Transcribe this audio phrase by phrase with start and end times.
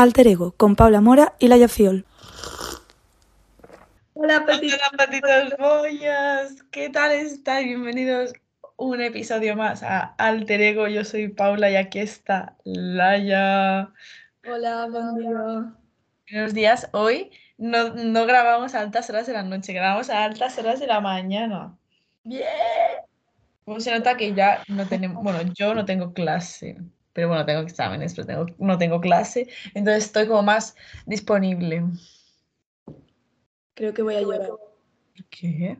[0.00, 2.06] Alter Ego con Paula Mora y Laia Fiol.
[4.14, 4.80] Hola, patitos.
[4.80, 6.64] Hola, patitos bollas.
[6.70, 7.66] ¿Qué tal estáis?
[7.66, 10.88] Bienvenidos a un episodio más a Alter Ego.
[10.88, 13.92] Yo soy Paula y aquí está Laia.
[14.50, 15.74] Hola, buen día.
[16.30, 16.88] Buenos días.
[16.92, 20.86] Hoy no, no grabamos a altas horas de la noche, grabamos a altas horas de
[20.86, 21.76] la mañana.
[22.24, 22.46] Bien.
[23.66, 26.78] Como se nota que ya no tenemos, bueno, yo no tengo clase,
[27.12, 31.84] pero bueno, tengo exámenes, pero tengo, no tengo clase, entonces estoy como más disponible.
[33.74, 34.50] Creo que voy a llorar.
[35.30, 35.78] ¿Qué?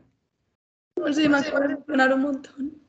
[0.95, 2.81] No sé, me acabo de emocionar un montón.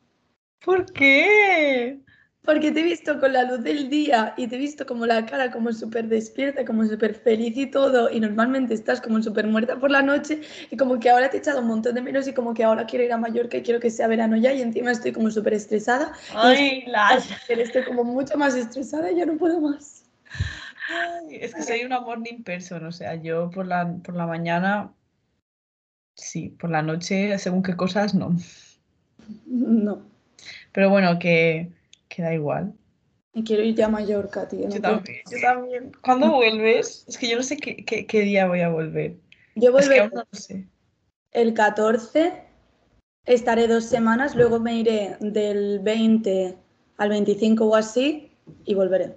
[0.64, 2.00] ¿Por qué?
[2.44, 5.24] Porque te he visto con la luz del día y te he visto como la
[5.26, 8.10] cara como súper despierta, como súper feliz y todo.
[8.10, 11.40] Y normalmente estás como súper muerta por la noche y como que ahora te he
[11.40, 13.78] echado un montón de menos y como que ahora quiero ir a Mallorca y quiero
[13.78, 16.12] que sea verano ya y encima estoy como súper estresada.
[16.34, 16.84] Ay.
[17.48, 20.04] Y estoy como mucho más estresada y ya no puedo más.
[20.88, 24.92] Ay, es que soy una morning person, o sea, yo por la, por la mañana,
[26.16, 28.36] sí, por la noche, según qué cosas, no.
[29.46, 30.02] No.
[30.72, 31.70] Pero bueno, que,
[32.14, 32.74] que da igual.
[33.34, 34.68] Me quiero ir ya a Mallorca, tío.
[34.68, 35.92] no Yo también, yo también.
[36.02, 37.04] ¿Cuándo vuelves?
[37.08, 39.16] Es que yo no sé qué, qué, qué día voy a volver.
[39.54, 40.68] Yo Es que volveré aún no lo sé.
[41.32, 42.44] el 14,
[43.24, 46.58] estaré dos semanas, luego me iré del 20
[46.98, 48.30] al 25 o así
[48.64, 49.14] y volveré.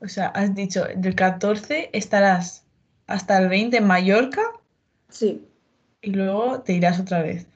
[0.00, 2.64] O sea, has dicho, del 14 estarás
[3.06, 4.42] hasta el 20 en Mallorca
[5.08, 5.46] Sí,
[6.02, 7.46] y luego te irás otra vez.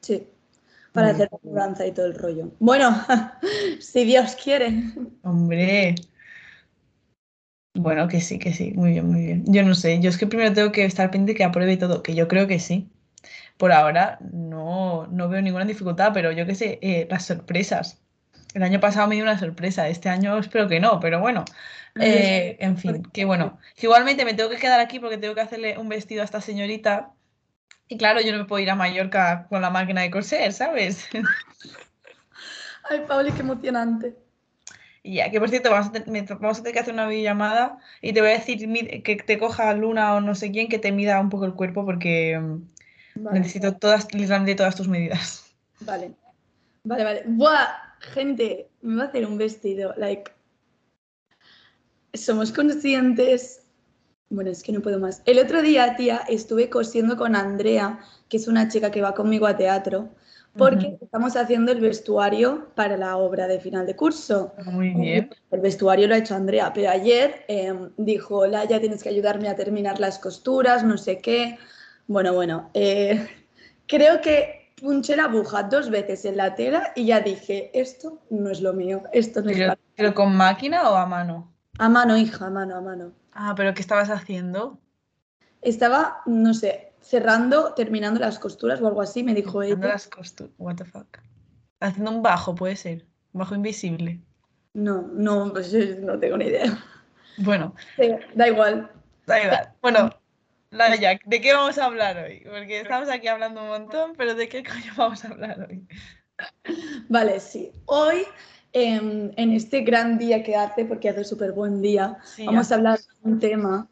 [0.00, 0.26] sí.
[0.92, 2.52] Para hacer la mudanza y todo el rollo.
[2.58, 2.94] Bueno,
[3.80, 4.72] si Dios quiere.
[5.22, 5.94] Hombre.
[7.74, 8.72] Bueno, que sí, que sí.
[8.74, 9.44] Muy bien, muy bien.
[9.46, 10.00] Yo no sé.
[10.00, 12.46] Yo es que primero tengo que estar pendiente que apruebe y todo, que yo creo
[12.46, 12.90] que sí.
[13.56, 18.02] Por ahora no, no veo ninguna dificultad, pero yo qué sé, eh, las sorpresas.
[18.54, 21.44] El año pasado me dio una sorpresa, este año espero que no, pero bueno.
[22.00, 23.58] Eh, en fin, que bueno.
[23.80, 27.12] Igualmente me tengo que quedar aquí porque tengo que hacerle un vestido a esta señorita.
[27.92, 31.06] Y claro, yo no me puedo ir a Mallorca con la máquina de coser, ¿sabes?
[32.88, 34.16] Ay, Pauli, qué emocionante.
[35.02, 38.22] Y ya, que por cierto, vamos a, vamos tener que hacer una videollamada y te
[38.22, 38.66] voy a decir
[39.02, 41.84] que te coja Luna o no sé quién que te mida un poco el cuerpo
[41.84, 42.62] porque mm,
[43.16, 45.54] Vale, necesito todas, literalmente todas tus medidas.
[45.80, 46.14] vale.
[46.84, 47.22] Vale, vale.
[47.26, 49.92] Buah, gente, me va a hacer un vestido.
[49.98, 50.32] Like,
[52.14, 53.61] somos conscientes.
[54.32, 55.20] Bueno, es que no puedo más.
[55.26, 58.00] El otro día, tía, estuve cosiendo con Andrea,
[58.30, 60.08] que es una chica que va conmigo a teatro,
[60.56, 64.54] porque estamos haciendo el vestuario para la obra de final de curso.
[64.64, 65.30] Muy bien.
[65.50, 69.56] El vestuario lo ha hecho Andrea, pero ayer eh, dijo, Laia, tienes que ayudarme a
[69.56, 71.58] terminar las costuras, no sé qué.
[72.06, 73.28] Bueno, bueno, eh,
[73.86, 78.48] creo que punché la aguja dos veces en la tela y ya dije, esto no
[78.48, 79.80] es lo mío, esto no es Pero, para...
[79.94, 81.52] pero con máquina o a mano?
[81.78, 83.21] A mano, hija, a mano, a mano.
[83.32, 84.78] Ah, pero ¿qué estabas haciendo?
[85.60, 89.94] Estaba, no sé, cerrando, terminando las costuras o algo así, me dijo Haciendo ella.
[89.94, 90.52] las costuras.
[90.58, 91.18] What the fuck.
[91.80, 93.06] Haciendo un bajo, puede ser.
[93.32, 94.20] Un bajo invisible.
[94.74, 96.78] No, no, pues eh, no tengo ni idea.
[97.38, 98.90] Bueno, Sí, da igual.
[99.26, 99.72] da igual.
[99.80, 100.10] Bueno,
[100.70, 102.42] Laia, ¿de qué vamos a hablar hoy?
[102.44, 105.86] Porque estamos aquí hablando un montón, pero ¿de qué coño vamos a hablar hoy?
[107.08, 107.72] Vale, sí.
[107.86, 108.24] Hoy,
[108.72, 112.74] em, en este gran día que hace, porque hace súper buen día, Sí, vamos ya.
[112.74, 113.88] a hablar de un tema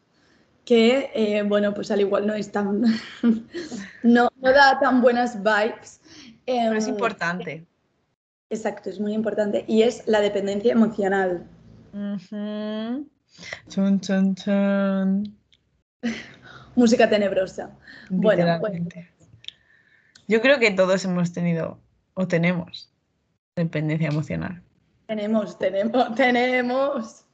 [0.64, 2.82] que, eh, bueno, pues al igual no es tan.
[4.02, 6.00] no, no da tan buenas vibes.
[6.46, 7.66] Pero es Em, importante.
[8.50, 9.64] Exacto, es muy importante.
[9.68, 11.47] Y es la dependencia emocional.
[11.92, 13.06] Ujú.
[13.68, 15.36] Chun, chun, chun.
[16.76, 17.70] Música tenebrosa.
[18.08, 19.08] Bueno, Literalmente.
[20.28, 21.78] Yo creo que todos hemos tenido
[22.14, 22.92] o tenemos
[23.56, 24.62] dependencia emocional.
[25.10, 27.26] Tenemos, tenemos, tenemos.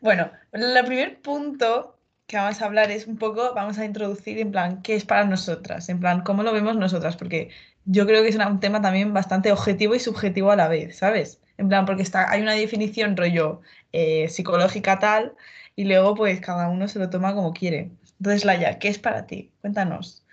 [0.00, 1.96] Bueno, el primer punto
[2.26, 5.24] que vamos a hablar es un poco, vamos a introducir en plan, ¿qué es para
[5.24, 5.88] nosotras?
[5.88, 7.16] En plan, ¿cómo lo vemos nosotras?
[7.16, 7.50] Porque
[7.84, 11.40] yo creo que es un tema también bastante objetivo y subjetivo a la vez, ¿sabes?
[11.56, 13.60] En plan, porque está, hay una definición rollo
[13.92, 15.36] eh, psicológica tal
[15.76, 17.92] y luego pues cada uno se lo toma como quiere.
[18.18, 19.52] Entonces, Laia, ¿qué es para ti?
[19.60, 20.24] Cuéntanos.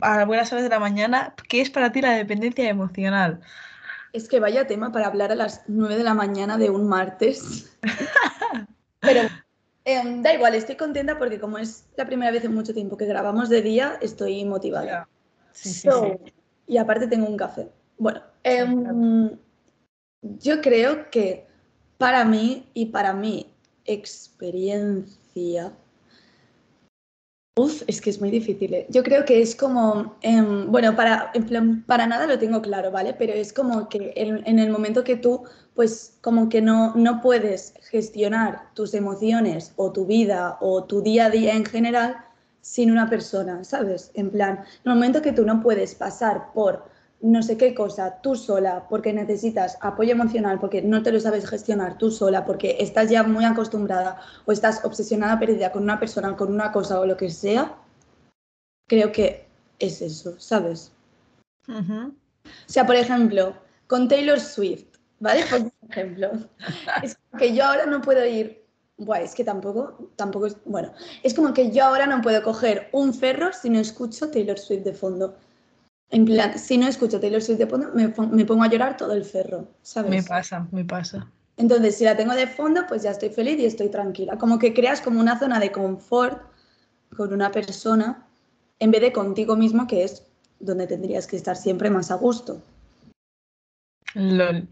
[0.00, 3.40] A buenas horas de la mañana, ¿qué es para ti la dependencia emocional?
[4.14, 7.76] Es que vaya tema para hablar a las 9 de la mañana de un martes.
[9.00, 9.22] Pero
[9.84, 13.06] em, da igual, estoy contenta porque como es la primera vez en mucho tiempo que
[13.06, 15.08] grabamos de día, estoy motivada.
[15.50, 16.32] Sí, sí, So, sí.
[16.68, 17.68] Y aparte tengo un café.
[17.98, 19.36] Bueno, em,
[20.22, 21.48] yo creo que
[21.98, 23.52] para mí y para mi
[23.84, 25.72] experiencia,
[27.56, 28.74] Uf, es que es muy difícil.
[28.74, 28.86] ¿eh?
[28.90, 32.90] Yo creo que es como, em, bueno, para, en plan, para nada lo tengo claro,
[32.90, 33.14] ¿vale?
[33.14, 37.74] Pero es como que en, el momento que tú, pues como que no, no puedes
[37.90, 42.16] gestionar tus emociones o tu vida o tu día a día en general
[42.60, 44.10] sin una persona, ¿sabes?
[44.14, 46.84] En plan, en el momento que tú no puedes pasar por
[47.24, 51.48] no sé qué cosa tú sola porque necesitas apoyo emocional, porque no te lo sabes
[51.48, 56.36] gestionar tú sola, porque estás ya muy acostumbrada o estás obsesionada, perdida con una persona,
[56.36, 57.76] con una cosa o lo que sea,
[58.86, 59.48] creo que
[59.78, 60.92] es eso, ¿sabes?
[61.66, 62.12] O
[62.66, 63.56] sea, por ejemplo,
[63.86, 64.84] con Taylor Swift,
[65.18, 65.44] ¿vale?
[65.48, 66.30] Por ejemplo,
[67.02, 68.66] es que yo ahora no puedo ir,
[68.98, 70.92] Buah, es que tampoco, tampoco es, bueno,
[71.22, 74.84] es como que yo ahora no puedo coger un ferro si no escucho Taylor Swift
[74.84, 75.36] de fondo.
[76.14, 78.96] En plan, si no escucho Taylor Swift de fondo, me, pon- me pongo a llorar
[78.96, 80.10] todo el ferro, ¿sabes?
[80.12, 81.26] Me pasa, me pasa.
[81.56, 84.38] Entonces, si la tengo de fondo, pues ya estoy feliz y estoy tranquila.
[84.38, 86.40] Como que creas como una zona de confort
[87.16, 88.24] con una persona
[88.78, 90.22] en vez de contigo mismo, que es
[90.60, 92.62] donde tendrías que estar siempre más a gusto.
[94.14, 94.68] LOL.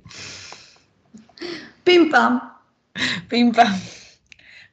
[1.83, 2.41] ¡Pim pam!
[3.29, 3.73] Pim pam.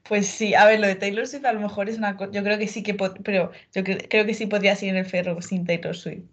[0.08, 2.44] Pues sí, a ver, lo de Taylor Swift a lo mejor es una cosa, yo
[2.44, 5.42] creo que sí que, pero yo cre- creo que sí podría ir en el ferro
[5.42, 6.26] sin Taylor Swift.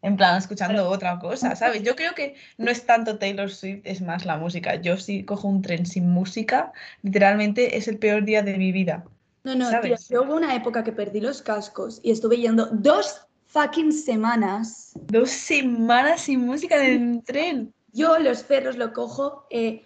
[0.00, 1.82] En plan, escuchando otra cosa, ¿sabes?
[1.82, 4.76] Yo creo que no es tanto Taylor Swift, es más la música.
[4.76, 6.72] Yo sí cojo un tren sin música,
[7.02, 9.04] literalmente es el peor día de mi vida.
[9.42, 10.06] No, no, ¿Sabes?
[10.06, 14.92] tío, yo hubo una época que perdí los cascos y estuve yendo dos fucking semanas.
[14.94, 17.74] Dos semanas sin música en el tren.
[17.92, 19.82] Yo los ferros lo cojo eh,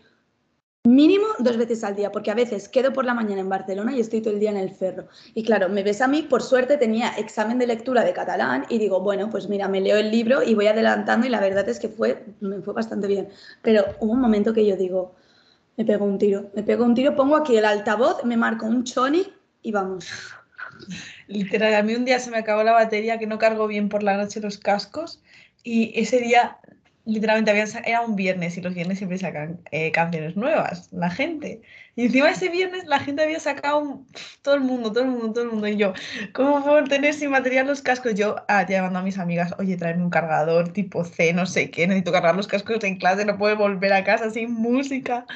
[0.85, 4.01] mínimo dos veces al día, porque a veces quedo por la mañana en Barcelona y
[4.01, 5.07] estoy todo el día en el ferro.
[5.35, 8.79] Y claro, me ves a mí, por suerte tenía examen de lectura de catalán y
[8.79, 11.79] digo, bueno, pues mira, me leo el libro y voy adelantando y la verdad es
[11.79, 13.29] que fue, me fue bastante bien.
[13.63, 15.15] Pero hubo un momento que yo digo,
[15.77, 18.83] me pego un tiro, me pego un tiro, pongo aquí el altavoz, me marco un
[18.85, 19.33] choni
[19.63, 20.09] y vamos.
[21.29, 24.03] Literal, a mí un día se me acabó la batería que no cargo bien por
[24.03, 25.23] la noche los cascos
[25.63, 26.59] y ese día
[27.05, 31.11] literalmente habían sa- era un viernes y los viernes siempre sacan eh, canciones nuevas, la
[31.11, 31.63] gente.
[31.97, 34.07] Y encima ese viernes la gente había sacado un-
[34.43, 35.69] todo el mundo, todo el mundo, todo el mundo.
[35.69, 35.93] Y yo,
[36.35, 38.15] ¿cómo puedo tener sin batería los cascos?
[38.15, 41.87] Yo ah, llamando a mis amigas, oye, tráeme un cargador tipo C, no sé qué,
[41.87, 45.27] necesito cargar los cascos en clase, no puedo volver a casa sin música.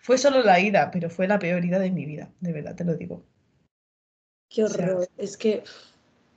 [0.00, 2.84] Fue solo la ida, pero fue la peor ida de mi vida, de verdad te
[2.84, 3.22] lo digo.
[4.48, 5.62] Qué O sea, horror, es que...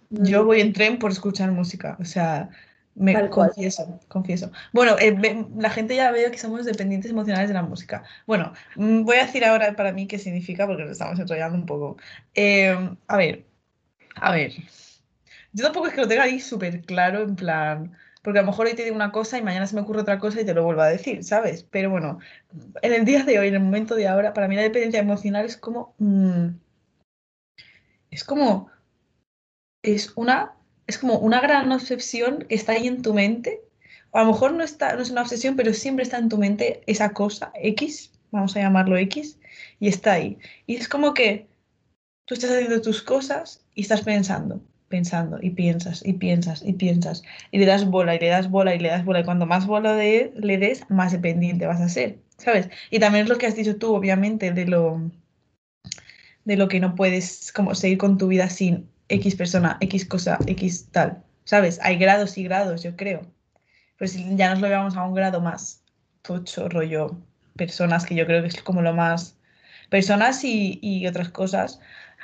[0.09, 2.49] Yo voy en tren por escuchar música, o sea,
[2.95, 3.47] me Tal cual.
[3.49, 4.51] confieso, confieso.
[4.71, 8.03] Bueno, eh, la gente ya veo que somos dependientes emocionales de la música.
[8.27, 11.65] Bueno, mm, voy a decir ahora para mí qué significa, porque nos estamos enrollando un
[11.65, 11.97] poco.
[12.35, 12.75] Eh,
[13.07, 13.45] a ver,
[14.15, 14.51] a ver.
[15.53, 18.67] Yo tampoco es que lo tenga ahí súper claro, en plan, porque a lo mejor
[18.67, 20.63] hoy te digo una cosa y mañana se me ocurre otra cosa y te lo
[20.63, 21.63] vuelvo a decir, ¿sabes?
[21.63, 22.19] Pero bueno,
[22.81, 25.45] en el día de hoy, en el momento de ahora, para mí la dependencia emocional
[25.45, 26.47] es como, mm,
[28.11, 28.71] es como
[29.83, 30.55] es una,
[30.87, 33.61] es como una gran obsesión que está ahí en tu mente.
[34.11, 36.37] O a lo mejor no está, no es una obsesión, pero siempre está en tu
[36.37, 39.39] mente esa cosa, X, vamos a llamarlo X,
[39.79, 40.37] y está ahí.
[40.67, 41.47] Y es como que
[42.25, 47.23] tú estás haciendo tus cosas y estás pensando, pensando, y piensas, y piensas, y piensas,
[47.51, 49.65] y le das bola, y le das bola, y le das bola, y cuando más
[49.65, 52.69] bola de- le des, más dependiente vas a ser, ¿sabes?
[52.91, 55.09] Y también es lo que has dicho tú, obviamente, de lo,
[56.45, 60.39] de lo que no puedes como seguir con tu vida sin X persona, X cosa,
[60.47, 61.79] X tal, ¿sabes?
[61.81, 63.21] Hay grados y grados, yo creo.
[63.97, 65.83] Pero si ya nos lo llevamos a un grado más
[66.21, 67.17] tocho, rollo,
[67.55, 69.37] personas, que yo creo que es como lo más...
[69.89, 71.79] Personas y, y otras cosas,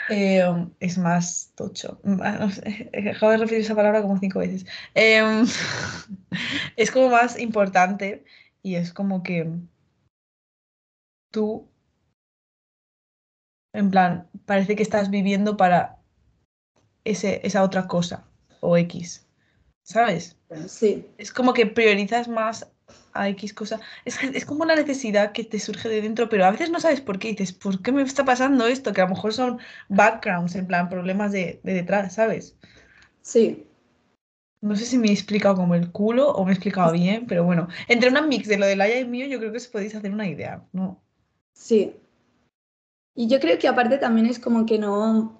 [0.09, 0.43] eh,
[0.79, 1.99] es más tocho.
[2.21, 4.65] Ah, no sé, Acabo de repetir esa palabra como cinco veces.
[4.95, 5.45] Em,
[6.77, 8.23] es como más importante
[8.63, 9.51] y es como que
[11.31, 11.69] tú,
[13.73, 15.98] en plan, parece que estás viviendo para
[17.03, 18.25] ese, esa otra cosa
[18.61, 19.25] o X,
[19.83, 20.37] ¿sabes?
[20.67, 22.71] Sí, Es como que priorizas más
[23.13, 23.79] a X cosa.
[24.05, 27.01] Es, es como una necesidad que te surge de dentro, pero a veces no sabes
[27.01, 27.29] por qué.
[27.29, 28.93] Dices, ¿por qué me está pasando esto?
[28.93, 32.55] Que a lo mejor son backgrounds, en plan, problemas de, de detrás, ¿sabes?
[33.21, 33.65] sí.
[34.61, 37.45] No sé si me he explicado como el culo o me he explicado bien, pero
[37.45, 39.95] bueno, entre una mix de lo de Laia y mío, yo creo que os podéis
[39.95, 41.01] hacer una idea, ¿no?
[41.53, 41.95] Sí.
[43.15, 45.38] Y yo creo que aparte también es como que no,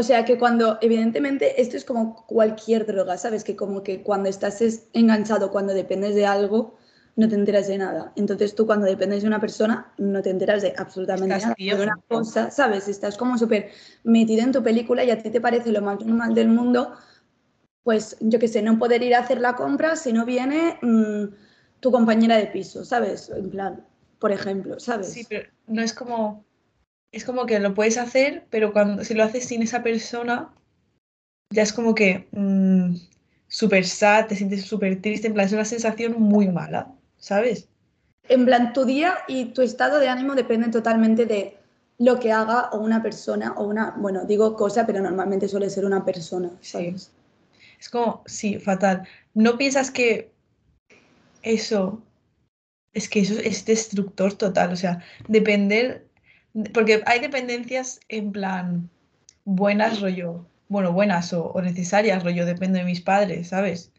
[0.00, 3.44] o sea, que cuando, evidentemente, esto es como cualquier droga, ¿sabes?
[3.44, 6.76] Que como que cuando estás es- enganchado, cuando dependes de algo,
[7.16, 8.12] no te enteras de nada.
[8.16, 11.76] Entonces tú cuando dependes de una persona, no te enteras de absolutamente Estás nada.
[11.76, 12.88] De una cosa, ¿sabes?
[12.88, 13.70] Estás como súper
[14.04, 16.94] metido en tu película y a ti te parece lo más normal del mundo,
[17.82, 21.24] pues yo qué sé, no poder ir a hacer la compra si no viene mm,
[21.80, 23.30] tu compañera de piso, ¿sabes?
[23.30, 23.86] En plan,
[24.18, 25.08] por ejemplo, ¿sabes?
[25.08, 26.44] Sí, pero no es como.
[27.12, 30.54] Es como que lo puedes hacer, pero cuando si lo haces sin esa persona,
[31.52, 32.94] ya es como que mm,
[33.48, 37.68] súper sad, te sientes súper triste, en plan, es una sensación muy mala, ¿sabes?
[38.28, 41.56] En plan, tu día y tu estado de ánimo dependen totalmente de
[41.98, 45.84] lo que haga o una persona o una, bueno, digo cosa, pero normalmente suele ser
[45.84, 47.10] una persona, ¿sabes?
[47.78, 49.06] Es como, sí, fatal.
[49.34, 50.30] ¿No piensas que
[51.42, 52.00] eso,
[52.92, 54.72] es que eso es destructor total?
[54.72, 56.06] O sea, depender,
[56.72, 58.90] porque hay dependencias en plan
[59.44, 63.92] buenas rollo, bueno, buenas o, necesarias rollo, depende de mis padres, ¿sabes?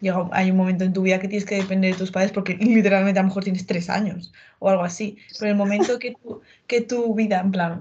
[0.00, 2.54] Llega, hay un momento en tu vida que tienes que depender de tus padres porque
[2.60, 5.18] literalmente a lo mejor tienes tres años o algo así.
[5.38, 7.80] Pero el momento que tu, que tu vida, en plan,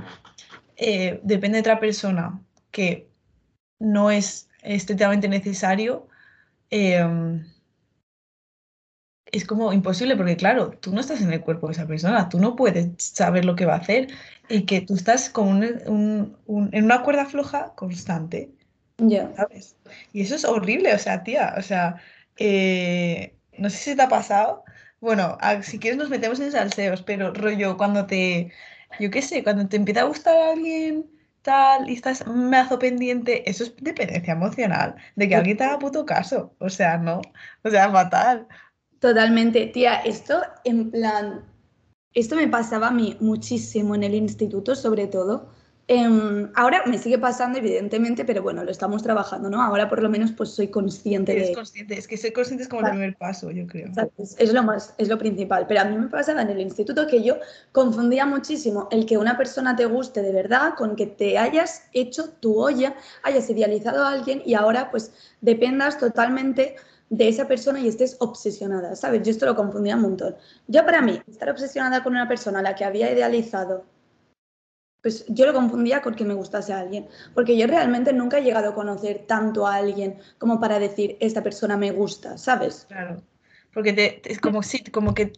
[0.78, 2.40] eh, depende de otra persona
[2.72, 3.08] que
[3.80, 6.08] no es estrictamente necesario,
[6.70, 7.44] em,
[9.32, 12.40] es como imposible porque, claro, tú no estás en el cuerpo de esa persona, tú
[12.40, 14.10] no puedes saber lo que va a hacer
[14.50, 16.36] y que tú estás como en
[16.84, 18.52] una cuerda floja constante.
[18.98, 19.32] Ya.
[19.36, 19.76] ¿Sabes?
[20.14, 21.96] Y eso es horrible, o sea, tía, o sea,
[22.38, 24.64] eh, no sé si te ha pasado.
[25.00, 28.52] Bueno, si quieres nos metemos en salseos, pero rollo, cuando te,
[29.00, 31.10] yo qué sé, cuando te empieza a gustar a alguien
[31.42, 36.06] tal y estás mazo pendiente, eso es dependencia emocional, de que alguien te haga puto
[36.06, 37.22] caso, o sea, no,
[37.64, 38.48] o sea, fatal.
[39.02, 41.44] Totalmente, tía, esto en plan,
[42.14, 45.50] esto me pasaba a mí muchísimo en el instituto, sobre todo.
[45.88, 49.60] Em, ahora me sigue pasando, evidentemente, pero bueno, lo estamos trabajando, ¿no?
[49.60, 51.56] Ahora por lo menos pues soy consciente Eres de...
[51.56, 53.90] consciente, es que ser consciente es como el primer paso, yo creo.
[54.20, 55.66] Es, es lo más, es lo principal.
[55.68, 57.38] Pero a mí me pasaba en el instituto que yo
[57.72, 62.30] confundía muchísimo el que una persona te guste de verdad con que te hayas hecho
[62.40, 62.94] tu olla,
[63.24, 66.76] hayas idealizado a alguien y ahora pues dependas totalmente
[67.12, 69.22] de esa persona y estés obsesionada, ¿sabes?
[69.24, 70.36] Yo esto lo confundía un montón.
[70.68, 73.84] Yo para mí, estar obsesionada con una persona a la que había idealizado,
[75.02, 78.44] pues yo lo confundía con que me gustase a alguien, porque yo realmente nunca he
[78.44, 82.86] llegado a conocer tanto a alguien como para decir, esta persona me gusta, ¿sabes?
[82.88, 83.22] Claro,
[83.74, 85.34] porque es como, sí, como que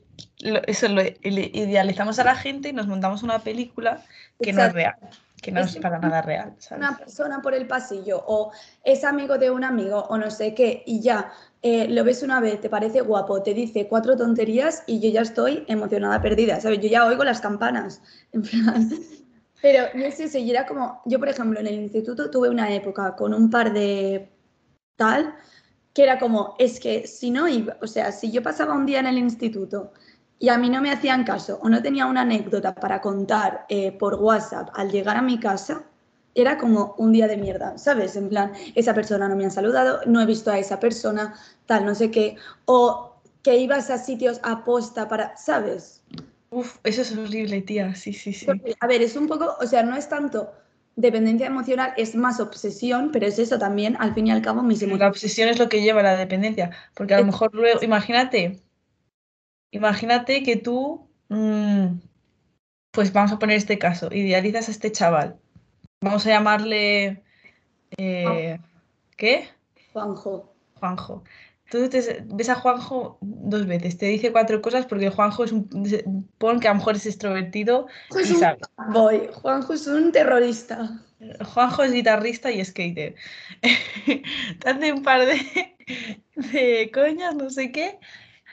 [0.68, 4.06] eso lo idealizamos a la gente y nos montamos una película
[4.40, 4.96] que no es real
[5.44, 6.56] que no es, para nada real.
[6.72, 8.52] Una persona por el pasillo o
[8.84, 11.34] es amigo de un amigo o no sé qué y ya
[11.66, 15.22] eh, lo ves una vez, te parece guapo, te dice cuatro tonterías y yo ya
[15.22, 16.80] estoy emocionada, perdida, ¿sabes?
[16.82, 18.02] Yo ya oigo las campanas,
[18.34, 18.90] en plan.
[19.62, 23.16] Pero no sé si era como, yo por ejemplo en el instituto tuve una época
[23.16, 24.30] con un par de
[24.98, 25.34] tal
[25.94, 29.00] que era como, es que si no iba, o sea, si yo pasaba un día
[29.00, 29.94] en el instituto
[30.40, 33.94] y a mí no me hacían caso o no tenía una anécdota para contar eh,
[33.94, 35.86] por WhatsApp al llegar a mi casa,
[36.36, 38.16] era como un día de mierda, ¿sabes?
[38.16, 41.36] En plan, esa persona no me ha saludado, no he visto a esa persona,
[41.66, 46.04] tal, no sé qué, o que ibas a sitios aposta para, ¿sabes?
[46.50, 48.48] Uf, eso es horrible, tía, sí, sí, sí.
[48.80, 50.52] a ver, es un poco, o sea, no es tanto
[50.96, 54.82] dependencia emocional, es más obsesión, pero es eso también, al fin y al cabo, mis
[54.82, 55.00] emociones.
[55.00, 58.62] La obsesión es lo que lleva a la dependencia, porque a lo mejor luego, imagínate,
[59.74, 62.00] Imagínate que tú, mm,
[62.92, 65.40] pues vamos a poner este caso, idealizas a este chaval.
[66.04, 67.24] Vamos a llamarle...
[67.98, 68.60] Eh,
[69.16, 69.48] ¿Qué?
[69.94, 70.54] Juanjo.
[70.76, 71.24] Juanjo.
[71.70, 76.30] Tú ves a Juanjo dos veces, te dice cuatro cosas porque Juanjo es un...
[76.38, 78.60] Pon que a lo mejor es extrovertido y sabe.
[78.92, 79.30] Voy.
[79.34, 81.00] Juanjo es un terrorista.
[81.54, 83.16] Juanjo es guitarrista y skater.
[84.06, 85.76] te hace un par de,
[86.36, 87.98] de coñas, no sé qué,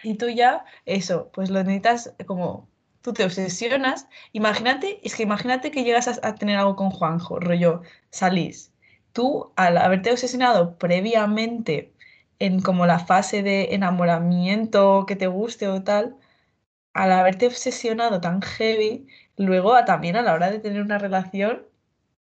[0.03, 2.70] y tú ya, eso, pues lo necesitas como
[3.03, 4.09] tú te obsesionas.
[4.33, 8.73] Imagínate, es que imagínate que llegas a, tener algo con Juanjo, rollo, salís.
[9.13, 11.93] Tú, al haberte obsesionado previamente
[12.39, 16.17] en como la fase de enamoramiento que te guste o tal,
[16.95, 21.67] al haberte obsesionado tan heavy, luego también a la hora de tener una relación,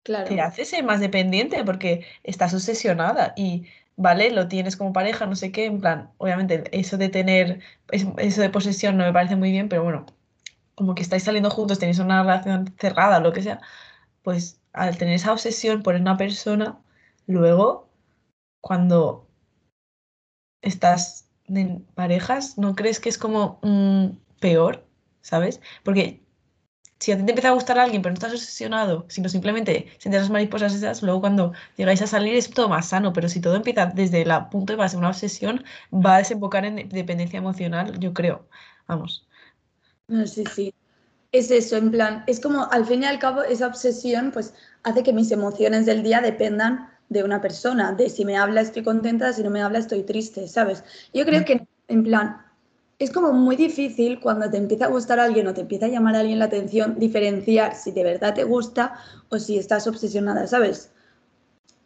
[0.02, 0.28] claro.
[0.28, 3.66] te haces más dependiente porque estás obsesionada y
[3.96, 4.30] ¿vale?
[4.30, 8.50] Lo tienes como pareja, no sé qué, en plan, obviamente eso de tener, eso de
[8.50, 10.06] posesión no me parece muy bien, pero bueno,
[10.74, 13.60] como que estáis saliendo juntos, tenéis una relación cerrada, lo que sea,
[14.22, 16.80] pues al tener esa obsesión por una persona,
[17.26, 17.88] luego,
[18.60, 19.28] cuando
[20.62, 24.86] estás en parejas, ¿no crees que es como mm, peor?
[25.20, 25.60] ¿Sabes?
[25.84, 26.22] Porque
[27.00, 29.88] si a ti te empieza a gustar a alguien, pero no estás obsesionado, sino simplemente
[29.98, 33.40] sientes las mariposas esas, luego cuando llegáis a salir es todo más sano, pero si
[33.40, 37.98] todo empieza desde el punto de base, una obsesión, va a desembocar en dependencia emocional,
[37.98, 38.46] yo creo.
[38.86, 39.26] Vamos.
[40.12, 40.74] No, sí, sí.
[41.32, 44.52] Es eso, en plan, es como al fin y al cabo esa obsesión pues
[44.82, 48.82] hace que mis emociones del día dependan de una persona, de si me habla estoy
[48.82, 50.84] contenta, si no me habla estoy triste, ¿sabes?
[51.14, 51.44] Yo creo mm.
[51.44, 52.42] que en plan,
[52.98, 56.14] es como muy difícil cuando te empieza a gustar alguien o te empieza a llamar
[56.16, 58.92] a alguien la atención diferenciar si de verdad te gusta
[59.30, 60.91] o si estás obsesionada, ¿sabes?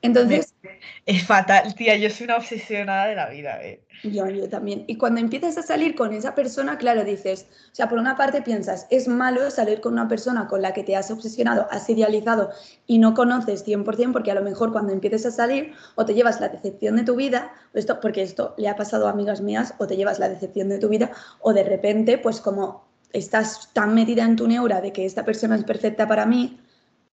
[0.03, 0.55] Entonces,
[1.07, 3.81] Es fatal, tía, yo soy una obsesionada de la vida, ¿eh?
[4.03, 4.83] yo, yo también.
[4.89, 8.43] Y cuando empiezas a salir con esa persona, claro, dices, o sea, por una parte
[8.43, 12.51] piensas, es malo salir con una persona con la que te has obsesionado, has idealizado
[12.89, 16.41] y no conoces 100%, porque a lo mejor cuando empieces a salir o te llevas
[16.41, 19.87] la decepción de tu vida, esto, porque esto le ha pasado a amigas mías, o
[19.87, 24.25] te llevas la decepción de tu vida, o de repente, pues como estás tan metida
[24.25, 26.59] en tu neura de que esta persona es perfecta para mí,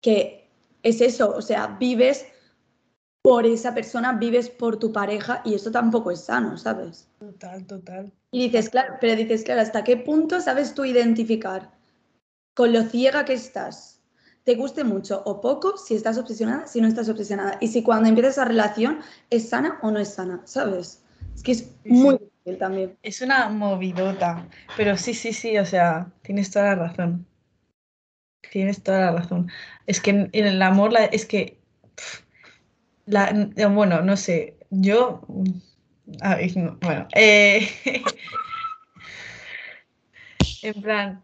[0.00, 0.48] que
[0.82, 2.26] es eso, o sea, vives
[3.24, 7.08] por esa persona, vives por tu pareja y eso tampoco es sano, ¿sabes?
[7.18, 8.12] Total, total.
[8.30, 11.70] Y dices, claro, pero dices, claro, ¿hasta qué punto sabes tú identificar
[12.52, 14.02] con lo ciega que estás?
[14.44, 17.56] Te guste mucho o poco si estás obsesionada, si no estás obsesionada.
[17.62, 19.00] Y si cuando empiezas esa relación
[19.30, 21.02] es sana o no es sana, ¿sabes?
[21.34, 22.98] Es que es muy difícil también.
[23.02, 27.26] Es una movidota, pero sí, sí, sí, o sea, tienes toda la razón.
[28.52, 29.50] Tienes toda la razón.
[29.86, 31.56] Es que en el amor, la- es que,
[33.06, 35.22] la, eh, bueno, no sé, yo,
[36.20, 37.68] a ver, no, bueno, eh,
[40.62, 41.22] en plan,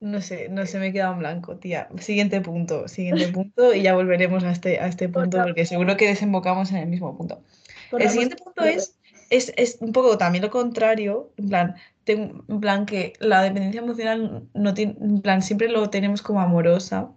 [0.00, 1.88] no sé, no sé, me he quedado en blanco, tía.
[1.98, 6.06] Siguiente punto, siguiente punto y ya volveremos a este, a este punto porque seguro que
[6.06, 7.42] desembocamos en el mismo punto.
[7.90, 8.96] Por El siguiente punto es,
[9.30, 13.80] es, es un poco también lo contrario, en plan, ten- en plan que la dependencia
[13.80, 17.10] emocional no tiene, en plan, siempre lo tenemos como amorosa,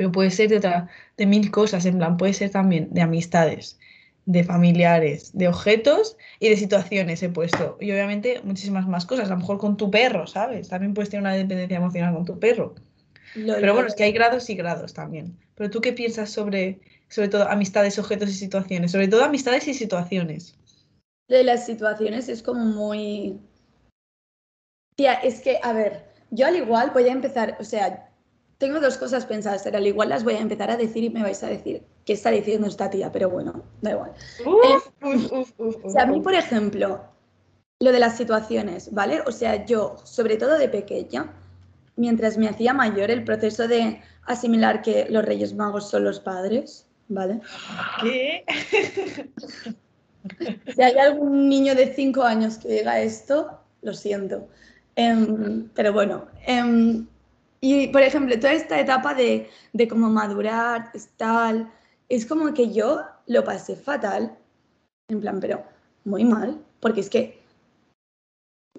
[0.00, 0.88] pero puede ser de otra,
[1.18, 3.78] de mil cosas, en plan, puede ser también de amistades,
[4.24, 7.76] de familiares, de objetos y de situaciones he puesto.
[7.82, 10.70] Y obviamente muchísimas más cosas, a lo mejor con tu perro, ¿sabes?
[10.70, 12.76] También puedes tener una dependencia emocional con tu perro.
[13.34, 15.36] Pero bueno, es que hay grados y grados también.
[15.54, 16.80] Pero tú qué piensas sobre,
[17.10, 20.56] sobre todo amistades, objetos y situaciones, sobre todo amistades y situaciones.
[21.28, 23.38] de las situaciones es como muy...
[24.96, 28.09] Tía, es que, a ver, yo al igual voy a empezar, o sea,
[28.60, 31.22] tengo dos cosas pensadas, pero al igual las voy a empezar a decir y me
[31.22, 34.12] vais a decir qué está diciendo esta tía, pero bueno, da igual.
[34.44, 37.00] Uf, uf, uf, uf, O sea, a mí, por ejemplo,
[37.80, 39.22] lo de las situaciones, ¿vale?
[39.26, 41.32] O sea, yo, sobre todo de pequeña,
[41.96, 46.86] mientras me hacía mayor, el proceso de asimilar que los Reyes Magos son los padres,
[47.08, 47.40] ¿vale?
[48.02, 48.44] ¿Qué?
[50.74, 54.48] Si hay algún niño de 5 años que diga esto, lo siento.
[54.94, 57.06] Em, pero bueno, em,
[57.60, 61.70] y por ejemplo, toda esta etapa de, de cómo madurar, es tal,
[62.08, 64.36] es como que yo lo pasé fatal,
[65.08, 65.64] en plan, pero
[66.04, 67.40] muy mal, porque es que,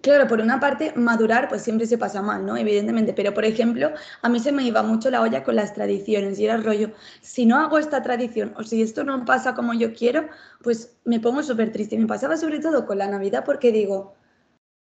[0.02, 2.58] claro, por una parte, madurar pues siempre se pasa mal, ¿no?
[2.58, 3.92] Evidentemente, pero por ejemplo,
[4.22, 6.92] a mí se me iba mucho la olla con las tradiciones y era el rollo,
[7.22, 10.28] si no hago esta tradición o si esto no pasa como yo quiero,
[10.64, 11.98] pues me pongo súper triste.
[11.98, 14.16] Me pasaba sobre todo con la Navidad porque digo,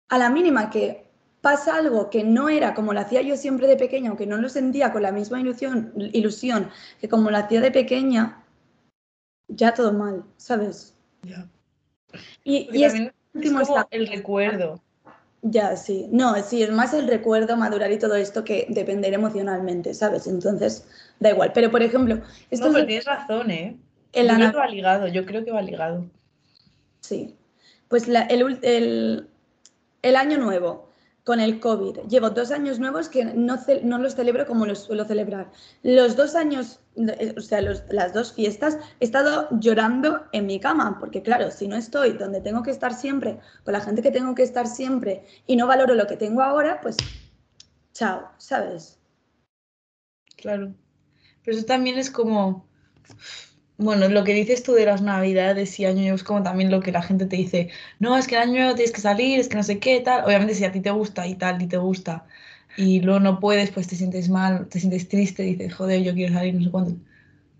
[0.08, 1.09] a la mínima que
[1.40, 4.48] pasa algo que no era como lo hacía yo siempre de pequeña, aunque no lo
[4.48, 8.44] sentía con la misma ilusión, ilusión que como lo hacía de pequeña,
[9.48, 10.94] ya todo mal, ¿sabes?
[11.22, 11.48] Ya.
[12.44, 14.82] Y, y es, es último como el recuerdo.
[15.42, 16.08] ya, sí.
[16.12, 20.26] No, sí, es más el recuerdo, madurar y todo esto que depender emocionalmente, ¿sabes?
[20.26, 20.86] Entonces,
[21.20, 21.52] da igual.
[21.54, 23.76] Pero, por ejemplo, esto No, es pero tienes razón, ¿eh?
[24.12, 26.04] en Yo creo que va ligado, yo creo que va ligado.
[27.00, 27.36] Sí.
[27.88, 29.28] Pues la- el, el-
[30.02, 30.89] el año nuevo
[31.30, 32.08] con el COVID.
[32.08, 35.48] Llevo dos años nuevos que no, no los celebro como los suelo celebrar.
[35.84, 40.98] Los dos años, eh, o sea, las dos fiestas, he estado llorando en mi cama,
[40.98, 44.34] porque claro, si no estoy donde tengo que estar siempre, con la gente que tengo
[44.34, 46.96] que estar siempre, y no valoro lo que tengo ahora, pues
[47.92, 48.98] chao, ¿sabes?
[50.36, 50.74] Claro.
[51.44, 52.66] Pero eso también es como,
[53.80, 56.80] bueno, lo que dices tú de las navidades y año nuevo es como también lo
[56.80, 59.48] que la gente te dice, no, es que el año nuevo tienes que salir, es
[59.48, 60.24] que no sé qué, tal.
[60.24, 62.26] Obviamente si a ti te gusta y tal, y te gusta,
[62.76, 66.34] y luego no puedes, pues te sientes mal, te sientes triste, dices, joder, yo quiero
[66.34, 67.00] salir, no sé cuánto.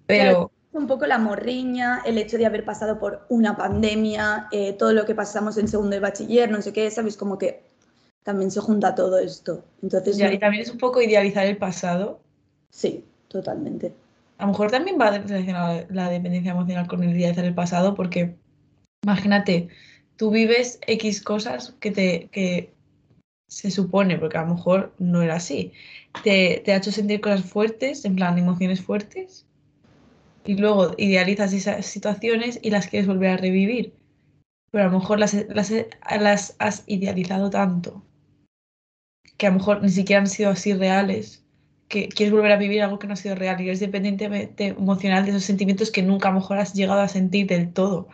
[0.07, 4.93] Pero, un poco la morriña, el hecho de haber pasado por una pandemia, eh, todo
[4.93, 7.17] lo que pasamos en segundo de bachiller, no sé qué, ¿sabes?
[7.17, 7.63] Como que
[8.25, 9.65] también se junta todo esto.
[9.83, 12.23] Entonces, ya, no- y también es un poco idealizar el pasado.
[12.71, 13.95] sí, totalmente.
[14.41, 18.37] A lo mejor también va relacionada la dependencia emocional con el idealizar el pasado, porque
[19.05, 19.69] imagínate,
[20.17, 22.73] tú vives X cosas que te que
[23.51, 25.73] se supone, porque a lo mejor no era así,
[26.25, 29.47] te, te ha hecho sentir cosas fuertes, en plan emociones fuertes,
[30.47, 33.93] y luego idealizas esas situaciones y las quieres volver a revivir.
[34.71, 35.71] Pero a lo mejor las, las,
[36.19, 38.03] las has idealizado tanto
[39.37, 41.45] que a lo mejor ni siquiera han sido así reales
[41.91, 44.69] que quieres volver a vivir algo que no ha sido real y eres dependiente de-
[44.69, 48.09] emocional de esos sentimientos que nunca a lo mejor has llegado a sentir del todo.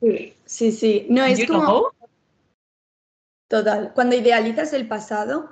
[0.00, 1.06] Sí, sí, sí.
[1.10, 1.82] No, es como know?
[3.48, 3.92] total.
[3.94, 5.50] Cuando idealizas el pasado,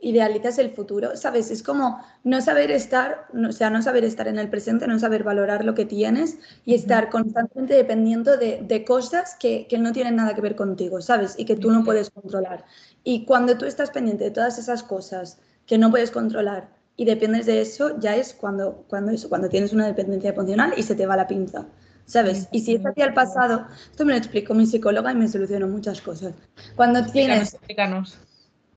[0.00, 1.50] idealizas el futuro, ¿sabes?
[1.50, 5.24] Es como no saber estar, o sea, no saber estar en el presente, no saber
[5.24, 10.16] valorar lo que tienes y estar constantemente dependiendo de, de cosas que, que, no tienen
[10.16, 11.34] nada que ver contigo, ¿sabes?
[11.36, 12.64] Y que tú no puedes controlar.
[13.04, 17.46] Y cuando tú estás pendiente de todas esas cosas que no puedes controlar y dependes
[17.46, 21.06] de eso, ya es cuando, cuando, eso, cuando tienes una dependencia emocional y se te
[21.06, 21.66] va la pinza.
[22.06, 22.48] ¿Sabes?
[22.50, 25.68] Y si es hacia el pasado, esto me lo explicó mi psicóloga y me solucionó
[25.68, 26.32] muchas cosas.
[26.74, 27.52] Cuando tienes...
[27.52, 28.18] Explícanos.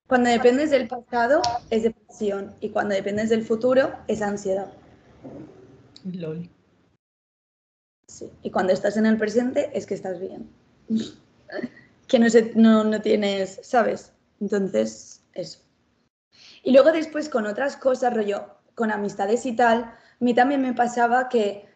[0.06, 4.70] Cuando dependes del pasado es depresión y cuando dependes del futuro es ansiedad.
[6.04, 6.50] LOL.
[8.06, 8.30] Sí.
[8.42, 10.50] Y cuando estás en el presente es que estás bien.
[12.06, 14.12] que no, se, no, no tienes, ¿sabes?
[14.40, 15.58] Entonces, eso.
[16.62, 20.72] Y luego después con otras cosas, rollo, con amistades y tal, a mí también me
[20.72, 21.68] pasaba que,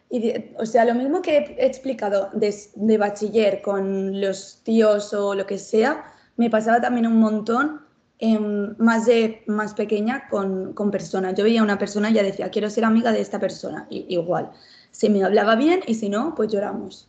[0.57, 5.45] o sea, lo mismo que he explicado de, de bachiller con los tíos o lo
[5.45, 6.05] que sea,
[6.37, 7.87] me pasaba también un montón
[8.19, 11.35] Em, más, de, más pequeña con, con, personas.
[11.35, 13.85] Yo veía a una persona y ya decía, quiero ser amiga de esta persona.
[13.91, 14.51] Y, igual,
[14.89, 17.07] si me hablaba bien y si no, pues lloramos.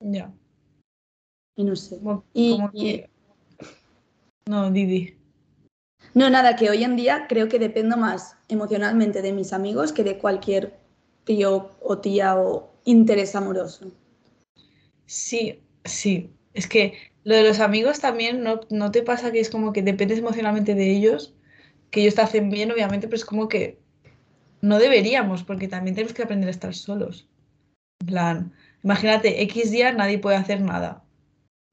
[0.00, 0.32] Ya.
[1.56, 2.00] Y no sé.
[2.32, 2.58] y,
[4.46, 5.14] No, Didi.
[6.14, 10.04] No, nada, que hoy en día creo que dependo más emocionalmente de mis amigos que
[10.04, 10.72] de cualquier
[11.24, 13.90] tío o tía o interés amoroso.
[15.06, 16.30] Sí, sí.
[16.54, 19.82] Es que lo de los amigos también, ¿no, ¿no te pasa que es como que
[19.82, 21.34] dependes emocionalmente de ellos?
[21.90, 23.80] Que ellos te hacen bien, obviamente, pero es como que
[24.62, 27.28] no deberíamos, porque también tenemos que aprender a estar solos.
[28.00, 31.03] En plan, imagínate, X día nadie puede hacer nada.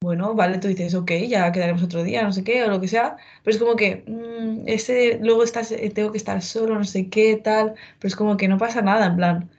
[0.04, 2.88] Bueno, vale, tú dices, ok, ya quedaremos otro día, no sé qué, o lo que
[2.88, 6.86] sea, pero es como que mmm, ese, luego estás, eh, tengo que estar solo, no
[6.86, 9.50] sé qué, tal, pero es como que no pasa nada, en plan,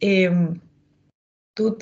[0.00, 0.30] eh,
[1.54, 1.76] tú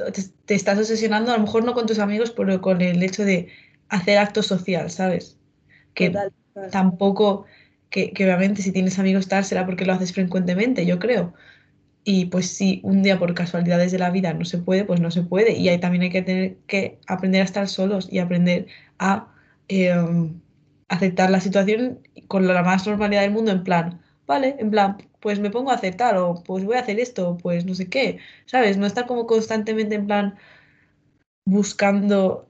[0.47, 3.49] te, estás obsesionando, a lo mejor no con tus amigos, pero con el hecho de
[3.89, 5.39] hacer acto social, ¿sabes?
[5.95, 6.13] Que
[6.73, 7.45] tampoco,
[7.91, 11.35] que, obviamente si tienes amigos tal será porque lo haces frecuentemente, yo creo.
[12.09, 15.11] Y pues si un día por casualidades de la vida no se puede, pues no
[15.11, 15.55] se puede.
[15.59, 19.29] Y ahí también hay que tener que aprender a estar solos y aprender a
[19.69, 20.41] em,
[20.89, 25.41] aceptar la situación con la más normalidad del mundo, en plan, vale, en plan, pues
[25.41, 28.77] me pongo a aceptar o pues voy a hacer esto, pues no sé qué, ¿sabes?
[28.79, 30.37] No estar como constantemente en plan
[31.45, 32.49] buscando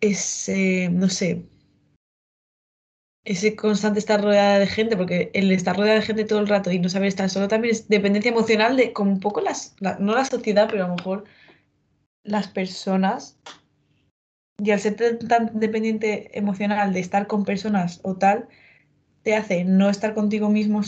[0.00, 1.44] ese, no sé,
[3.24, 6.70] ese constante estar rodeada de gente, porque el estar rodeada de gente todo el rato
[6.70, 10.14] y no saber estar solo también es dependencia emocional de como un poco las, no
[10.14, 11.24] la sociedad, pero a lo mejor
[12.24, 13.38] las personas.
[14.62, 18.48] Y al ser tan dependiente emocional de estar con personas o tal,
[19.22, 20.82] te hace no estar contigo mismo,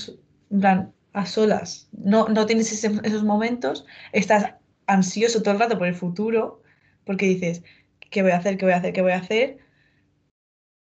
[1.14, 1.88] a solas.
[1.92, 4.54] No, no tienes esos momentos, estás
[4.86, 6.62] ansioso todo el rato por el futuro,
[7.04, 7.62] porque dices,
[8.10, 8.56] ¿qué voy a hacer?
[8.58, 8.92] ¿Qué voy a hacer?
[8.92, 9.58] ¿Qué voy a hacer?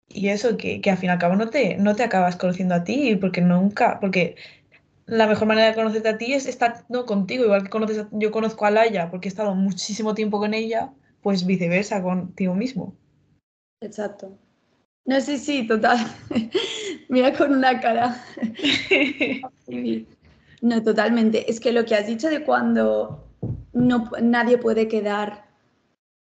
[0.09, 2.75] Y eso, que, que al fin y al cabo no te, no te acabas conociendo
[2.75, 4.35] a ti, porque nunca, porque
[5.09, 8.31] la mejor manera de conocerte a ti es estar no, contigo, igual que conoces yo
[8.31, 10.91] conozco a Laia porque he estado muchísimo tiempo con ella,
[11.21, 12.93] pues viceversa contigo mismo.
[13.81, 14.37] Exacto.
[15.05, 15.97] No, sí, sí, total.
[17.09, 18.23] Mira con una cara.
[20.61, 21.49] no, totalmente.
[21.49, 23.27] Es que lo que has dicho de cuando
[23.73, 25.48] no, nadie puede quedar,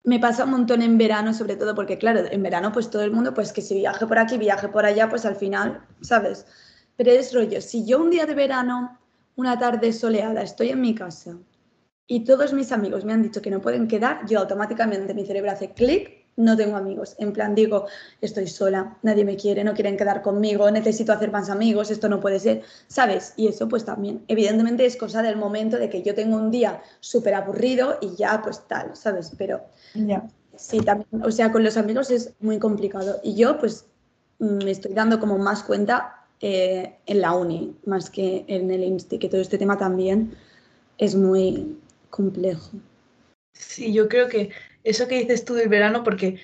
[0.04, 3.12] me pasa un montón en verano, sobre todo porque, claro, en verano pues todo el
[3.12, 6.46] mundo, pues que si viaje por aquí, viaje por allá, pues al final, ¿sabes?
[6.96, 8.98] Pero es rollo, si yo un día de verano,
[9.36, 11.36] una tarde soleada, estoy en mi casa
[12.06, 15.50] y todos mis amigos me han dicho que no pueden quedar, yo automáticamente mi cerebro
[15.50, 17.14] hace clic no tengo amigos.
[17.18, 17.86] En plan, digo,
[18.20, 22.20] estoy sola, nadie me quiere, no quieren quedar conmigo, necesito hacer más amigos, esto no
[22.20, 23.34] puede ser, ¿sabes?
[23.36, 26.82] Y eso pues también, evidentemente es cosa del momento de que yo tengo un día
[27.00, 29.32] súper aburrido y ya pues tal, ¿sabes?
[29.36, 29.62] Pero
[29.94, 30.29] ya.
[30.57, 33.20] sí, también, o sea, con los amigos es muy complicado.
[33.22, 33.87] Y yo pues
[34.38, 39.18] me estoy dando como más cuenta eh, en la uni, más que en el Insti,
[39.18, 40.35] que todo este tema también
[40.98, 42.70] es muy complejo.
[43.53, 44.50] Sí, yo creo que
[44.85, 46.38] eso que dices tú del verano, porque,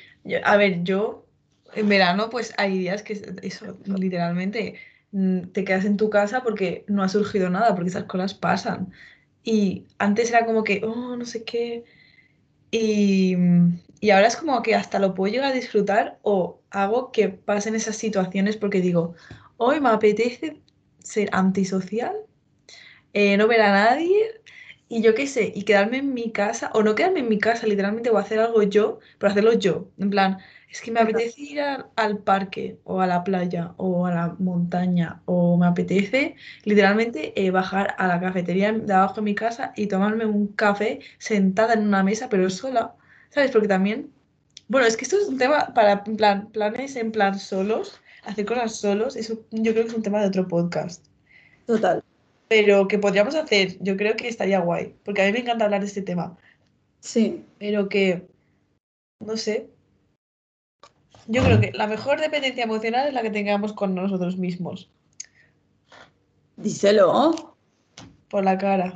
[0.44, 1.26] a ver, yo
[1.74, 4.76] en verano pues hay días que eso, literalmente
[5.12, 8.92] mm, te quedas en tu casa porque no ha surgido nada, porque esas cosas pasan.
[9.42, 11.84] Y antes era como que, oh, no sé qué.
[12.70, 13.36] Y,
[14.00, 17.74] y ahora es como que hasta lo puedo llegar a disfrutar o hago que pasen
[17.74, 19.14] esas situaciones porque digo,
[19.56, 20.60] hoy me apetece
[20.98, 22.14] ser antisocial,
[23.12, 24.40] eh, no ver a nadie,
[24.88, 27.66] y yo qué sé, y quedarme en mi casa, o no quedarme en mi casa,
[27.66, 29.88] literalmente, o hacer algo yo, pero hacerlo yo.
[29.98, 30.38] En plan,
[30.70, 35.22] es que me apetece ir al parque, o a la playa, o a la montaña,
[35.24, 39.86] o me apetece literalmente eh, bajar a la cafetería de abajo de mi casa y
[39.86, 42.94] tomarme un café sentada en una mesa, pero sola.
[43.30, 43.50] ¿Sabes?
[43.50, 44.10] Porque también,
[44.68, 48.00] bueno, es que esto es un tema para plan, planes en plan solos.
[48.24, 51.06] hacer cosas solos, eso yo creo que es un tema de otro podcast.
[51.66, 52.02] Total.
[52.48, 55.80] Pero que podríamos hacer, yo creo que estaría guay, porque a mí me encanta hablar
[55.80, 56.36] de este tema.
[57.00, 57.44] Sí.
[57.58, 58.26] Pero que,
[59.20, 59.68] no sé.
[61.28, 64.88] Yo creo que la mejor dependencia emocional es la que tengamos con nosotros mismos.
[66.56, 67.56] Díselo.
[68.28, 68.92] Por la cara.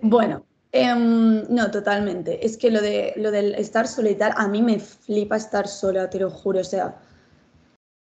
[0.00, 2.44] Bueno, em, no, totalmente.
[2.44, 5.66] Es que lo de lo del estar sola y tal, a mí me flipa estar
[5.66, 6.60] sola, te lo juro.
[6.60, 6.96] O sea,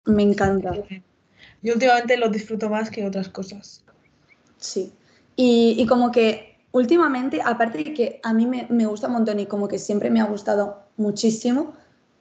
[0.05, 0.73] me encanta.
[1.61, 3.83] Yo últimamente lo disfruto más que otras cosas.
[4.57, 4.93] Sí.
[5.35, 9.39] Y, y como que últimamente, aparte de que a mí me, me gusta un montón
[9.39, 11.73] y como que siempre me ha gustado muchísimo,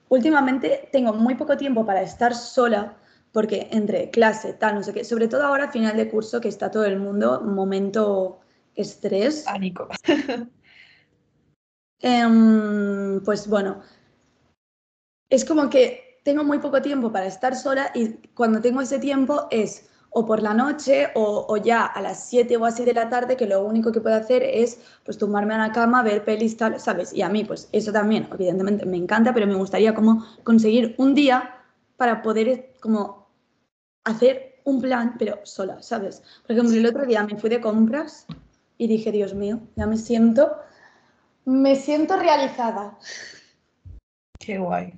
[0.09, 2.97] últimamente tengo muy poco tiempo para estar sola
[3.31, 6.71] porque entre clase, tal, no sé qué, sobre todo ahora final de curso que está
[6.71, 8.39] todo el mundo, momento
[8.75, 9.43] estrés.
[9.43, 9.89] Pánico.
[11.99, 13.81] Em, pues bueno,
[15.29, 19.47] es como que tengo muy poco tiempo para estar sola y cuando tengo ese tiempo
[19.49, 23.35] es o por la noche o, ya a las 7 o así de la tarde
[23.35, 26.79] que lo único que puedo hacer es pues tumbarme a la cama, ver pelis, tal,
[26.79, 27.11] ¿sabes?
[27.11, 31.15] Y a mí pues eso también evidentemente me encanta, pero me gustaría como conseguir un
[31.15, 31.55] día
[31.97, 33.27] para poder como
[34.05, 36.23] hacer un plan, pero sola, ¿sabes?
[36.47, 38.25] Por ejemplo, el otro día me fui de compras
[38.77, 40.55] y dije, Dios mío, ya me siento,
[41.43, 42.97] me siento realizada.
[44.39, 44.93] Qué guay.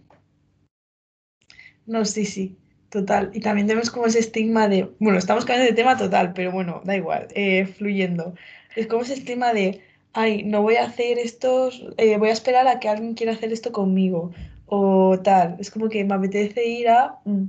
[1.87, 2.55] No, sí, sí,
[2.89, 3.31] total.
[3.33, 6.81] Y también tenemos como ese estigma de, bueno, estamos cambiando de tema total, pero bueno,
[6.83, 8.33] da igual, eh, fluyendo.
[8.75, 9.81] Es como ese estigma de,
[10.13, 13.51] ay, no voy a hacer esto, eh, voy a esperar a que alguien quiera hacer
[13.51, 14.31] esto conmigo,
[14.67, 15.57] o tal.
[15.59, 17.45] Es como que me apetece ir a mm,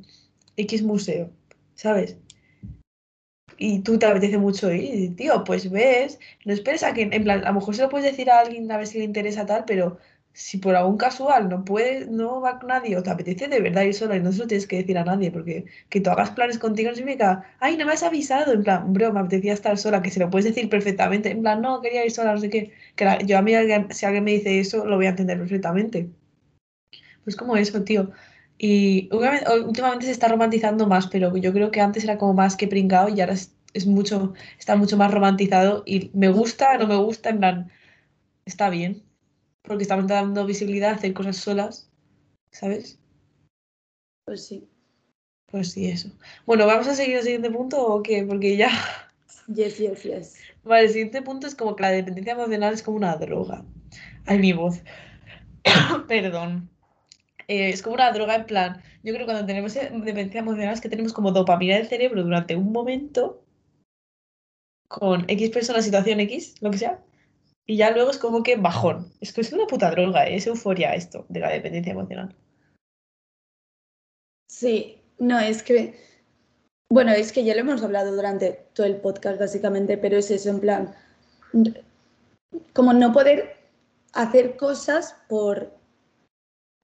[0.57, 1.31] X museo,
[1.75, 2.17] ¿sabes?
[3.61, 7.25] Y tú te apetece mucho ir, y, tío, pues ves, no esperes a que, en
[7.25, 9.47] plan, a lo mejor se lo puedes decir a alguien a ver si le interesa
[9.47, 9.99] tal, pero
[10.39, 13.93] si por algún casual no puede, no va nadie o te apetece de verdad ir
[13.93, 16.61] sola y no se lo tienes que decir a nadie, porque que tú hagas planes
[16.61, 20.01] contigo no significa, ay, no me has avisado, en plan, bro, me apetecía estar sola,
[20.01, 22.73] que se lo puedes decir perfectamente, en plan, no, quería ir sola, no sé qué,
[22.95, 23.53] que yo a mí,
[23.91, 26.09] si alguien me dice eso, lo voy a entender perfectamente.
[27.25, 28.13] Pues como eso, tío.
[28.59, 32.69] Y últimamente se está romantizando más, pero yo creo que antes era como más que
[32.69, 36.97] pringado y ahora es, es mucho, está mucho más romantizado y me gusta, no me
[36.97, 37.71] gusta, en plan,
[38.47, 39.08] está bien,
[39.63, 41.91] porque estamos dando visibilidad a hacer cosas solas,
[42.53, 42.99] ¿sabes?
[44.25, 44.69] Pues sí.
[45.47, 46.11] Pues sí, eso.
[46.45, 48.25] Bueno, ¿vamos a seguir al siguiente punto o qué?
[48.25, 48.71] Porque ya...
[49.47, 50.37] Yes, yes, yes.
[50.63, 53.65] Vale, el siguiente punto es como que la dependencia emocional es como una droga.
[54.27, 54.83] Ay, mi voz.
[56.09, 56.69] Perdón.
[57.49, 60.75] Eh, es como una droga en plan, yo creo que cuando tenemos eh, dependencia emocional
[60.75, 63.43] es que tenemos como dopamina del cerebro durante un momento
[64.87, 67.03] con X persona, situación X, lo que sea,
[67.71, 69.13] y ya luego es como que bajón.
[69.21, 70.37] Es que es una puta droga, ¿eh?
[70.37, 72.35] es euforia esto de la dependencia emocional.
[74.51, 75.95] Sí, no, es que,
[76.91, 80.49] bueno, es que ya lo hemos hablado durante todo el podcast básicamente, pero es eso,
[80.49, 80.95] en plan,
[82.73, 83.57] como no poder
[84.15, 85.71] hacer cosas por,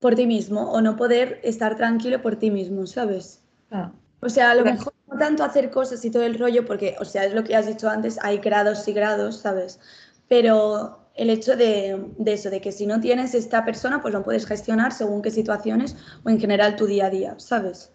[0.01, 3.43] por ti mismo o no poder estar tranquilo por ti mismo, ¿sabes?
[3.71, 4.77] Ah, O sea, a lo Claro.
[4.77, 7.57] mejor no tanto hacer cosas y todo el rollo, porque, o sea, es lo que
[7.57, 9.81] has dicho antes, hay grados y grados, ¿sabes?
[10.35, 14.25] Pero el hecho de, de eso, de que si no tienes esta persona, pues no
[14.25, 15.95] puedes gestionar según qué situaciones
[16.25, 17.93] o en general tu día a día, ¿sabes?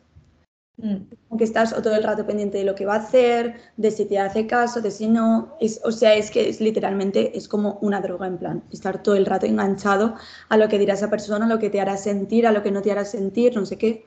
[0.78, 0.96] mm,
[1.30, 4.20] Aunque estás todo el rato pendiente de lo que va a hacer, de si te
[4.20, 5.58] hace caso, de si no.
[5.60, 9.16] Es, o sea, es que es literalmente es como una droga en plan, estar todo
[9.16, 10.16] el rato enganchado
[10.48, 12.72] a lo que dirá esa persona, a lo que te hará sentir, a lo que
[12.72, 14.06] no te hará sentir, no sé qué.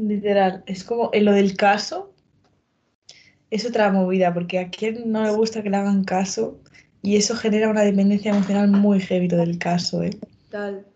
[0.00, 2.12] Literal, es como en lo del caso,
[3.50, 6.60] es otra movida, porque a quien no le gusta que le hagan caso
[7.04, 10.10] y eso genera una dependencia emocional muy heavy lo del caso, ¿eh?
[10.50, 10.86] Tal.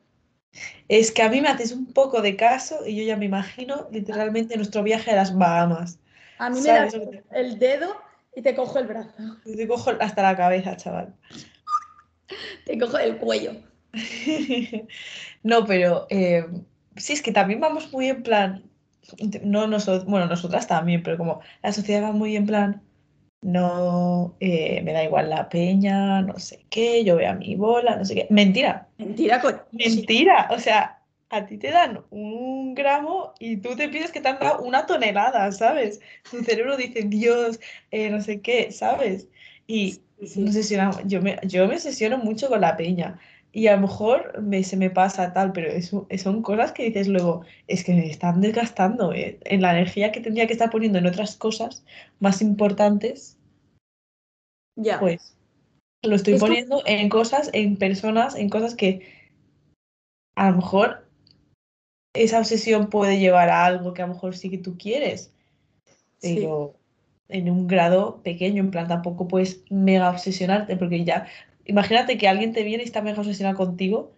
[0.88, 3.86] Es que a mí me haces un poco de caso y yo ya me imagino
[3.92, 5.98] literalmente nuestro viaje a las Bahamas.
[6.38, 7.94] A mí me ¿Sabes das el dedo
[8.34, 9.10] y te cojo el brazo,
[9.44, 11.14] Te cojo hasta la cabeza, chaval.
[12.64, 13.52] te cojo el cuello.
[15.42, 16.46] No, pero eh,
[16.96, 18.64] sí, es que también vamos muy en plan,
[19.42, 22.82] no nosotros, bueno, nosotras también, pero como la sociedad va muy en plan,
[23.40, 27.96] no, eh, me da igual la peña, no sé qué, yo veo a mi bola,
[27.96, 28.26] no sé qué.
[28.30, 34.10] Mentira, Mentira, mentira, o sea, a ti te dan un gramo y tú te pides
[34.10, 36.00] que te han dado una tonelada, ¿sabes?
[36.30, 39.28] Tu cerebro dice, Dios, eh, no sé qué, ¿sabes?
[39.66, 40.44] Y Sí,
[41.06, 43.20] yo me, yo me obsesiono mucho con la peña
[43.52, 47.08] y a lo mejor me, se me pasa tal, pero eso, son cosas que dices
[47.08, 50.98] luego, es que me están desgastando eh, en la energía que tendría que estar poniendo
[50.98, 51.84] en otras cosas
[52.20, 53.38] más importantes,
[54.76, 55.00] Ya.
[55.00, 55.36] pues
[56.02, 59.02] lo estoy Es poniendo en cosas, en personas, en cosas que
[60.36, 61.08] a lo mejor
[62.14, 65.32] esa obsesión puede llevar a algo que a lo mejor sí que tú quieres,
[66.20, 66.74] pero
[67.28, 71.26] en un grado pequeño, en plan tampoco puedes mega obsesionarte, porque ya,
[71.68, 74.12] imagínate que alguien te viene y está mega obsesionado contigo,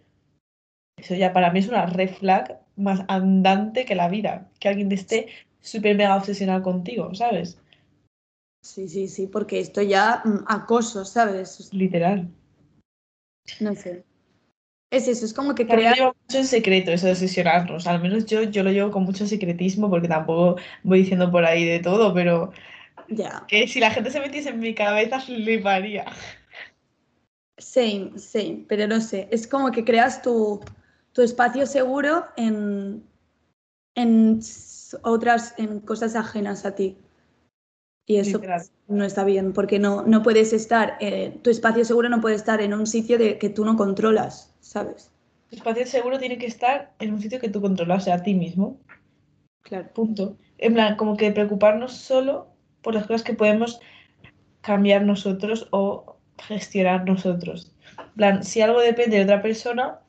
[0.97, 4.89] eso ya para mí es una red flag más andante que la vida, que alguien
[4.89, 5.27] te esté
[5.59, 7.59] súper mega obsesionado contigo, ¿sabes?
[8.63, 11.71] Sí, sí, sí, porque esto ya mm, acoso, ¿sabes?
[11.73, 12.29] Literal.
[13.59, 14.03] No sé.
[14.91, 15.93] Es eso, es como que Pero crea...
[15.93, 19.25] llevo mucho en secreto eso de obsesionarnos, al menos yo, yo lo llevo con mucho
[19.25, 22.51] secretismo porque tampoco voy diciendo por ahí de todo, pero
[23.07, 23.45] Ya.
[23.47, 26.05] que si la gente se metiese en mi cabeza fliparía.
[27.61, 30.59] Same, same, pero no sé, es como que creas tu,
[31.13, 33.03] tu espacio seguro en,
[33.95, 34.39] en
[35.03, 36.97] otras, en cosas ajenas a ti.
[38.07, 38.63] Y eso Literal.
[38.87, 42.61] no está bien, porque no, no puedes estar, eh, tu espacio seguro no puede estar
[42.61, 45.11] en un sitio de, que tú no controlas, ¿sabes?
[45.49, 48.23] Tu espacio seguro tiene que estar en un sitio que tú controlas, o sea, a
[48.23, 48.79] ti mismo.
[49.61, 49.87] Claro.
[49.93, 50.35] Punto.
[50.57, 52.47] En plan, como que preocuparnos solo
[52.81, 53.79] por las cosas que podemos
[54.61, 57.73] cambiar nosotros o gestionar nosotros.
[57.97, 59.99] En plan, si algo depende de otra persona,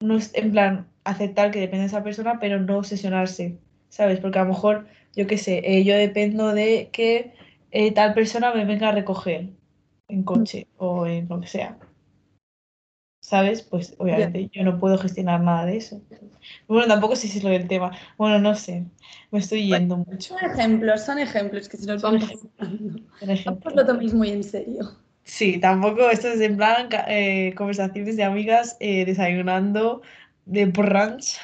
[0.00, 3.58] no es, en plan, aceptar que depende de esa persona, pero no obsesionarse,
[3.88, 4.20] ¿sabes?
[4.20, 7.34] Porque a lo mejor, yo qué sé, eh, yo dependo de que
[7.70, 9.50] eh, tal persona me venga a recoger
[10.08, 11.78] en coche o en lo que sea.
[13.20, 13.62] ¿Sabes?
[13.62, 16.00] Pues obviamente yo no puedo gestionar nada de eso.
[16.68, 17.90] Bueno, tampoco sé si es lo del tema.
[18.16, 18.84] Bueno, no sé.
[19.32, 20.38] Me estoy yendo mucho.
[20.38, 23.46] Son ejemplos, son ejemplos que si nos Son vamos ejemplos.
[23.46, 24.96] No os lo toméis muy en serio.
[25.26, 30.02] Sí, tampoco esto es en plan eh, conversaciones de amigas eh, desayunando
[30.44, 31.36] de brunch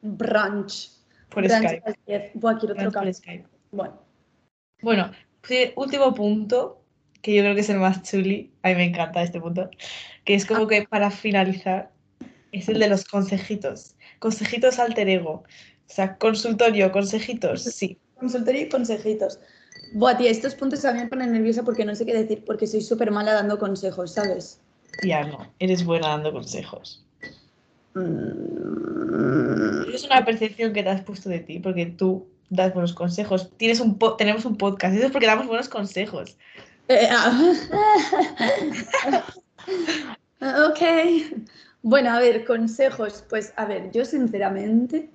[0.00, 0.90] Brunch.
[1.28, 1.82] por Brunch Skype.
[1.84, 2.30] a las 10.
[2.34, 3.14] Buah, quiero Brunch por.
[3.14, 3.46] Skype.
[3.70, 4.02] Bueno,
[4.80, 5.12] Bueno,
[5.76, 6.82] último punto,
[7.20, 9.68] que yo creo que es el más chuli, a mí me encanta este punto,
[10.24, 11.92] que es como que para finalizar,
[12.52, 13.96] es el de los consejitos.
[14.18, 15.30] Consejitos alter ego.
[15.30, 17.98] O sea, consultorio, consejitos, sí.
[18.14, 19.40] consultoría y consejitos.
[19.92, 22.66] Buah, tía, estos puntos a mí me ponen nerviosa porque no sé qué decir, porque
[22.66, 24.60] soy súper mala dando consejos, ¿sabes?
[25.02, 27.04] Ya no, eres buena dando consejos.
[27.94, 33.50] Mm, Es una percepción que te has puesto de ti, porque tú das buenos consejos.
[33.56, 36.36] Tienes un po- tenemos un podcast, eso es porque damos buenos consejos.
[36.88, 37.52] eh, ah.
[40.70, 40.80] ok.
[41.82, 43.24] Bueno, a ver, consejos.
[43.28, 45.10] Pues, a ver, yo sinceramente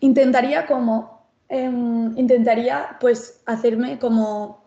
[0.00, 1.17] intentaría como,
[1.48, 4.64] em, intentaría pues hacerme como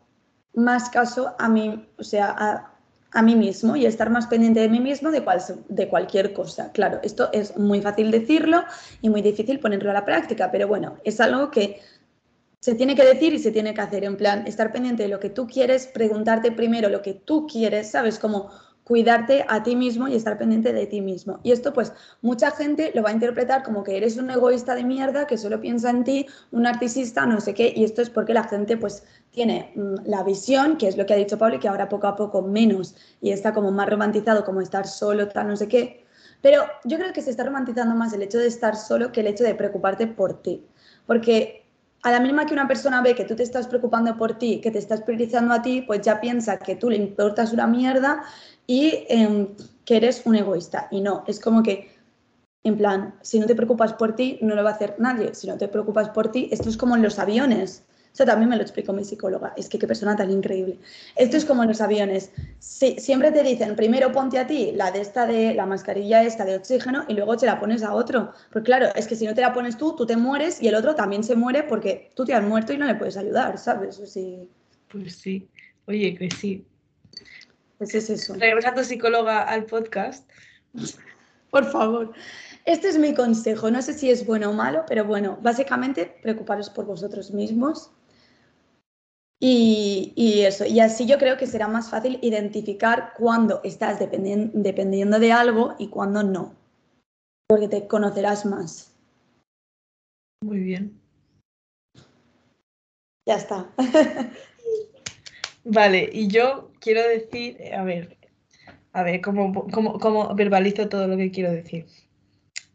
[0.54, 2.72] más caso a mí, o sea, a,
[3.12, 6.72] a mí mismo y estar más pendiente de mí mismo de, cual, de cualquier cosa.
[6.72, 8.64] Claro, esto es muy fácil decirlo
[9.02, 11.82] y muy difícil ponerlo a la práctica, pero bueno, es algo que
[12.60, 15.20] se tiene que decir y se tiene que hacer, en plan, estar pendiente de lo
[15.20, 18.20] que tú quieres, preguntarte primero lo que tú quieres, ¿sabes?
[18.20, 18.52] Como
[18.84, 21.40] cuidarte a ti mismo y estar pendiente de ti mismo.
[21.44, 24.84] Y esto pues mucha gente lo va a interpretar como que eres un egoísta de
[24.84, 28.34] mierda que solo piensa en ti, un narcisista, no sé qué, y esto es porque
[28.34, 31.68] la gente pues tiene mm, la visión, que es lo que ha dicho Pablo, que
[31.68, 35.56] ahora poco a poco menos y está como más romantizado como estar solo, tal, no
[35.56, 36.06] sé qué.
[36.42, 39.28] Pero yo creo que se está romantizando más el hecho de estar solo que el
[39.28, 40.66] hecho de preocuparte por ti.
[41.06, 41.62] Porque
[42.04, 44.72] a la misma que una persona ve que tú te estás preocupando por ti, que
[44.72, 48.24] te estás priorizando a ti, pues ya piensa que tú le importas una mierda
[48.72, 49.48] y eh,
[49.84, 50.88] que eres un egoísta.
[50.92, 51.92] Y no, es como que,
[52.64, 55.36] en plan, si no te preocupas por ti, no lo va a hacer nadie.
[55.36, 57.84] Si no te preocupas por ti, esto es como en los aviones.
[58.14, 59.52] Eso también me lo explicó mi psicóloga.
[59.58, 60.80] Es que qué persona tan increíble.
[61.18, 62.32] Esto es como en los aviones.
[62.60, 66.46] Si, siempre te dicen, primero ponte a ti la de esta de la mascarilla esta
[66.46, 68.32] de oxígeno y luego te la pones a otro.
[68.54, 70.76] Porque claro, es que si no te la pones tú, tú te mueres y el
[70.76, 73.98] otro también se muere porque tú te has muerto y no le puedes ayudar, ¿sabes?
[74.88, 75.50] Pues sí.
[75.88, 76.66] Oye, que sí.
[77.82, 78.36] Pues es eso.
[78.36, 80.30] Regresa tu psicóloga al podcast.
[81.50, 82.14] Por favor.
[82.64, 83.72] Este es mi consejo.
[83.72, 87.90] No sé si es bueno o malo, pero bueno, básicamente preocuparos por vosotros mismos.
[89.42, 94.52] Y, y eso, y así yo creo que será más fácil identificar cuándo estás dependien-
[94.54, 96.56] dependiendo de algo y cuándo no,
[97.50, 98.96] porque te conocerás más.
[100.44, 101.02] Muy bien.
[103.28, 103.72] Ya está.
[105.64, 108.18] Vale, y yo quiero decir, eh, a ver,
[108.94, 111.86] a ver, cómo, cómo, cómo verbalizo todo lo que quiero decir.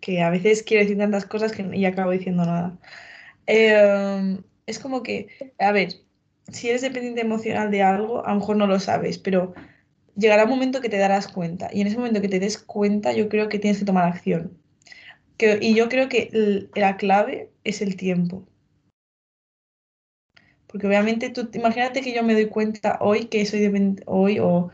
[0.00, 2.78] Que a veces quiero decir tantas cosas que y acabo diciendo nada.
[3.46, 5.28] Eh, es como que,
[5.58, 5.90] a ver,
[6.52, 9.54] si eres dependiente emocional de algo, a lo mejor no lo sabes, pero
[10.16, 11.70] llegará un momento que te darás cuenta.
[11.72, 14.58] Y en ese momento que te des cuenta, yo creo que tienes que tomar acción.
[15.38, 18.46] Que- y yo creo que la clave es el tiempo.
[20.76, 24.68] Porque obviamente tú, imagínate que yo me doy cuenta hoy que soy hoy o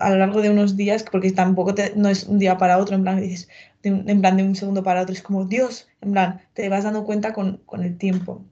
[0.00, 3.02] a lo largo de unos días, porque tampoco no es un día para otro, en
[3.02, 3.50] plan, dices,
[3.82, 7.04] en plan de un segundo para otro, es como, Dios, en plan, te vas dando
[7.04, 8.42] cuenta con, con el tiempo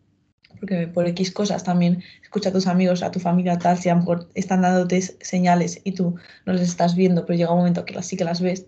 [0.61, 3.95] porque por X cosas también escucha a tus amigos, a tu familia, tal, si a
[3.95, 7.95] lo están dándote señales y tú no las estás viendo, pero llega un momento que
[7.95, 8.66] las, sí que las ves.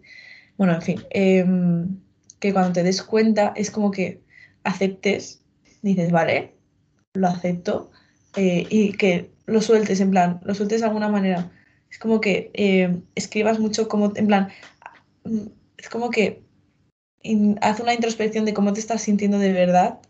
[0.57, 2.01] Bueno, en fin, em,
[2.41, 4.23] que cuando te des cuenta es como que
[4.63, 5.43] aceptes,
[5.83, 6.55] dices, vale,
[7.13, 7.91] lo acepto,
[8.37, 11.51] eh, y que lo sueltes, en plan, lo sueltes de alguna manera.
[11.91, 14.49] Es como que em, escribas mucho como, en plan,
[15.25, 15.47] mm,
[15.79, 16.43] es como que
[17.61, 20.01] haz una introspección de cómo te estás sintiendo de verdad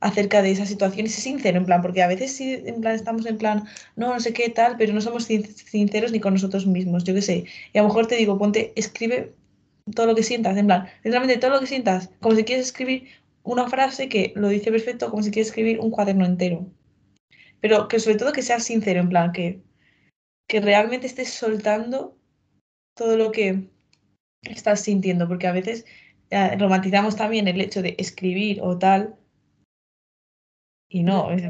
[0.00, 3.26] acerca de esa situación y sincero, en plan, porque a veces sí, en plan, estamos
[3.26, 3.64] en plan,
[3.96, 7.22] no, no sé qué tal, pero no somos sinceros ni con nosotros mismos, yo qué
[7.22, 7.44] sé.
[7.72, 9.34] Y a lo mejor te digo, ponte, escribe
[9.94, 13.08] todo lo que sientas, en plan, literalmente todo lo que sientas, como si quieres escribir
[13.42, 16.66] una frase que lo dice perfecto, como si quieres escribir un cuaderno entero.
[17.60, 19.62] Pero que sobre todo que seas sincero, en plan, que,
[20.48, 22.16] que realmente estés soltando
[22.94, 23.70] todo lo que
[24.42, 25.84] estás sintiendo, porque a veces
[26.30, 29.18] eh, romantizamos también el hecho de escribir o tal,
[30.90, 31.42] y no, es,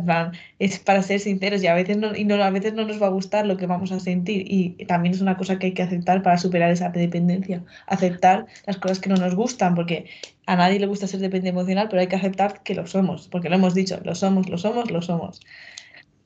[0.59, 3.07] es para ser sinceros y a veces no, y no, a veces no nos va
[3.07, 5.83] a gustar lo que vamos a sentir y también es una cosa que hay que
[5.83, 10.07] aceptar para superar esa dependencia, aceptar las cosas que no nos gustan, porque
[10.47, 13.49] a nadie le gusta ser dependiente emocional, pero hay que aceptar que lo somos, porque
[13.49, 15.41] lo hemos dicho, lo somos, lo somos, lo somos.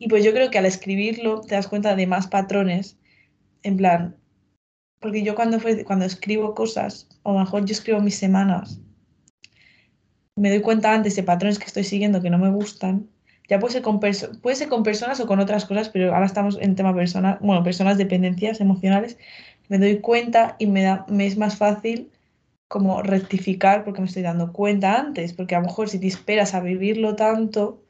[0.02, 2.98] Y pues yo creo que al escribirlo te das cuenta de más patrones,
[3.62, 4.16] en plan,
[4.98, 8.80] porque yo cuando, fue, cuando escribo cosas, o a mejor yo escribo mis semanas,
[10.34, 13.10] me doy cuenta antes de patrones que estoy siguiendo que no me gustan.
[13.48, 16.58] Ya puede ser con, puede ser con personas o con otras cosas, pero ahora estamos
[16.60, 19.18] en tema personas, bueno, personas dependencias emocionales.
[19.68, 22.10] Me doy cuenta y me, da, me es más fácil
[22.66, 26.54] como rectificar porque me estoy dando cuenta antes, porque a lo mejor si te esperas
[26.54, 27.81] a vivirlo tanto,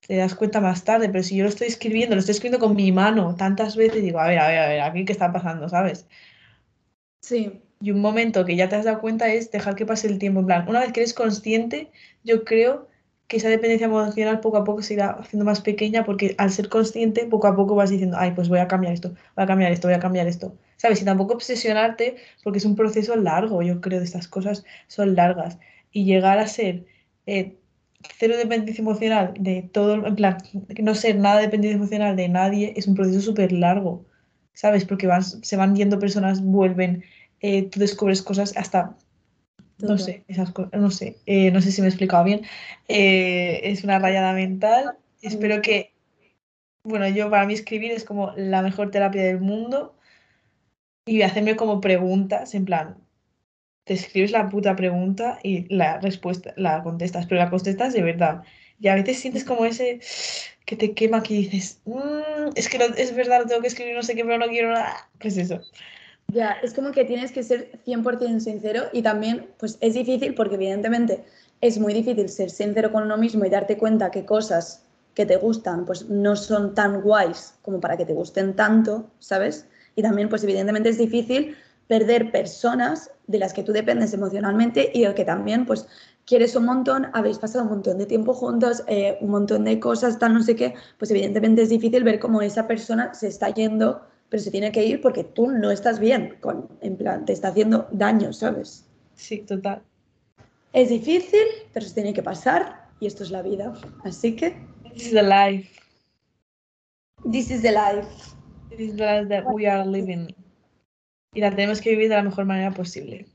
[0.00, 2.76] te das cuenta más tarde, pero si yo lo estoy escribiendo, lo estoy escribiendo con
[2.76, 5.68] mi mano tantas veces, digo, a ver, a ver, a ver, aquí qué está pasando,
[5.68, 6.06] ¿sabes?
[7.20, 7.60] Sí.
[7.80, 10.40] Y un momento que ya te has dado cuenta es dejar que pase el tiempo.
[10.40, 11.90] En plan, una vez que eres consciente,
[12.24, 12.88] yo creo
[13.28, 16.68] que esa dependencia emocional poco a poco se irá haciendo más pequeña porque al ser
[16.68, 19.72] consciente, poco a poco vas diciendo, ay, pues voy a cambiar esto, voy a cambiar
[19.72, 20.56] esto, voy a cambiar esto.
[20.76, 21.02] ¿Sabes?
[21.02, 25.58] Y tampoco obsesionarte porque es un proceso largo, yo creo, de estas cosas son largas.
[25.90, 26.86] Y llegar a ser
[27.26, 27.56] eh,
[28.18, 30.38] cero dependencia emocional de todo, en plan,
[30.78, 34.04] no ser nada dependencia emocional de nadie es un proceso súper largo,
[34.52, 34.84] ¿sabes?
[34.84, 35.08] Porque
[35.42, 37.04] se van yendo personas, vuelven,
[37.40, 38.96] eh, tú descubres cosas hasta,
[39.78, 42.42] no sé, esas no sé, eh, no sé si me he explicado bien.
[42.88, 44.96] Eh, es una rayada mental.
[45.20, 45.92] Espero que,
[46.84, 49.96] bueno, yo para mí escribir es como la mejor terapia del mundo
[51.04, 52.96] y hacerme como preguntas, en plan,
[53.86, 58.42] te escribes la puta pregunta y la respuesta la contestas, pero la contestas de verdad.
[58.80, 60.00] Y a veces sientes como ese
[60.66, 64.02] que te quema que dices, mm, es que es verdad, lo tengo que escribir, no
[64.02, 65.08] sé qué, pero no quiero nada.
[65.20, 65.60] Pues eso.
[66.32, 70.56] Ya, es como que tienes que ser 100% sincero y también, pues es difícil porque
[70.56, 71.22] evidentemente
[71.60, 74.84] es muy difícil ser sincero con uno mismo y darte cuenta que cosas
[75.14, 79.68] que te gustan pues no son tan guays como para que te gusten tanto, ¿sabes?
[79.94, 81.56] Y también pues evidentemente es difícil
[81.88, 85.86] perder personas de las que tú dependes emocionalmente y que también pues
[86.24, 90.18] quieres un montón, habéis pasado un montón de tiempo juntos, eh, un montón de cosas,
[90.18, 94.02] tal, no sé qué, pues evidentemente es difícil ver cómo esa persona se está yendo
[94.28, 97.48] pero se tiene que ir porque tú no estás bien, con, en plan, te está
[97.48, 98.84] haciendo daño, ¿sabes?
[99.14, 99.82] Sí, total.
[100.72, 103.72] Es difícil, pero se tiene que pasar y esto es la vida.
[104.04, 104.56] Así que...
[104.92, 105.80] This is the life.
[107.30, 108.34] This is the life.
[108.70, 110.34] This is the life that we are living.
[111.36, 113.26] Y la tenemos que vivir de la mejor manera posible.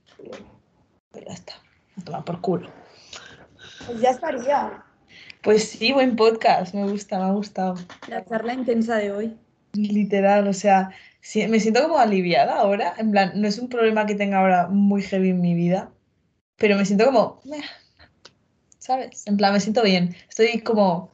[1.11, 1.53] Pues ya está.
[1.99, 2.67] A tomar por culo.
[3.85, 4.83] Pues ya estaría.
[5.43, 6.73] Pues sí, buen podcast.
[6.73, 7.75] Me gusta, me ha gustado.
[8.07, 9.37] La charla intensa de hoy.
[9.73, 10.89] Literal, o sea,
[11.47, 12.95] me siento como aliviada ahora.
[12.97, 15.91] En plan, no es un problema que tenga ahora muy heavy en mi vida,
[16.57, 17.39] pero me siento como,
[18.79, 19.27] ¿sabes?
[19.27, 20.15] En plan, me siento bien.
[20.27, 21.11] Estoy como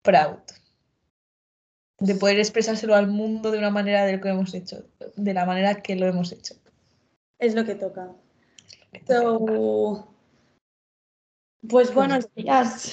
[0.00, 0.38] proud
[2.00, 4.84] de poder expresárselo al mundo de una manera de lo que hemos hecho,
[5.16, 6.54] de la manera que lo hemos hecho.
[7.38, 8.10] Es lo que toca.
[11.68, 12.92] Pues buenos días.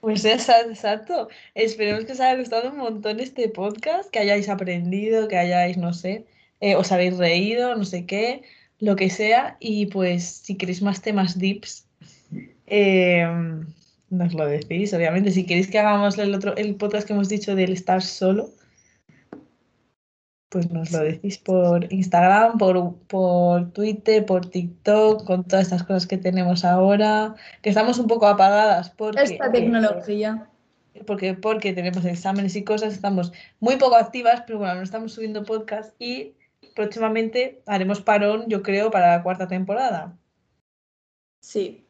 [0.00, 1.28] Pues exacto.
[1.54, 5.92] Esperemos que os haya gustado un montón este podcast, que hayáis aprendido, que hayáis, no
[5.92, 6.26] sé,
[6.60, 8.42] eh, os habéis reído, no sé qué,
[8.78, 9.56] lo que sea.
[9.58, 11.88] Y pues si queréis más temas dips,
[12.66, 13.66] em,
[14.10, 15.30] nos lo decís, obviamente.
[15.30, 18.50] Si queréis que hagamos el otro, el podcast que hemos dicho del estar solo,
[20.48, 26.06] pues nos lo decís por Instagram, por, por Twitter, por TikTok, con todas estas cosas
[26.06, 29.22] que tenemos ahora, que estamos un poco apagadas porque...
[29.22, 30.48] Esta tecnología.
[31.06, 35.44] Porque, porque tenemos exámenes y cosas, estamos muy poco activas, pero bueno, no estamos subiendo
[35.44, 36.34] podcast y
[36.74, 40.16] próximamente haremos parón, yo creo, para la cuarta temporada.
[41.40, 41.85] Sí.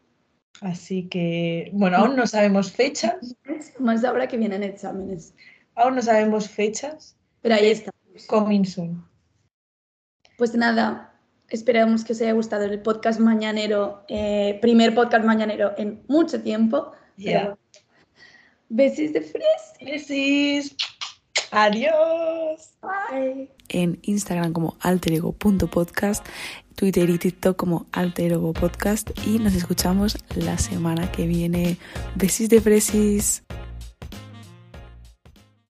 [0.61, 3.37] Así que, bueno, aún no sabemos fechas.
[3.79, 5.35] Más ahora que vienen exámenes.
[5.75, 7.17] Aún no sabemos fechas.
[7.43, 7.91] Pero ahí está.
[8.29, 9.05] Coming soon.
[10.39, 11.15] Pues nada,
[11.49, 16.93] esperamos que os haya gustado el podcast mañanero, eh, primer podcast mañanero en mucho tiempo.
[17.17, 17.57] Ya.
[18.69, 19.75] Besis de fresa.
[19.81, 20.77] Besis.
[21.53, 22.75] Adiós.
[22.83, 23.51] Bye.
[23.69, 26.27] En Instagram como alterego.podcast,
[26.77, 31.79] Twitter y TikTok como alterego podcast y nos escuchamos la semana que viene.
[32.14, 33.43] Besis de fresis.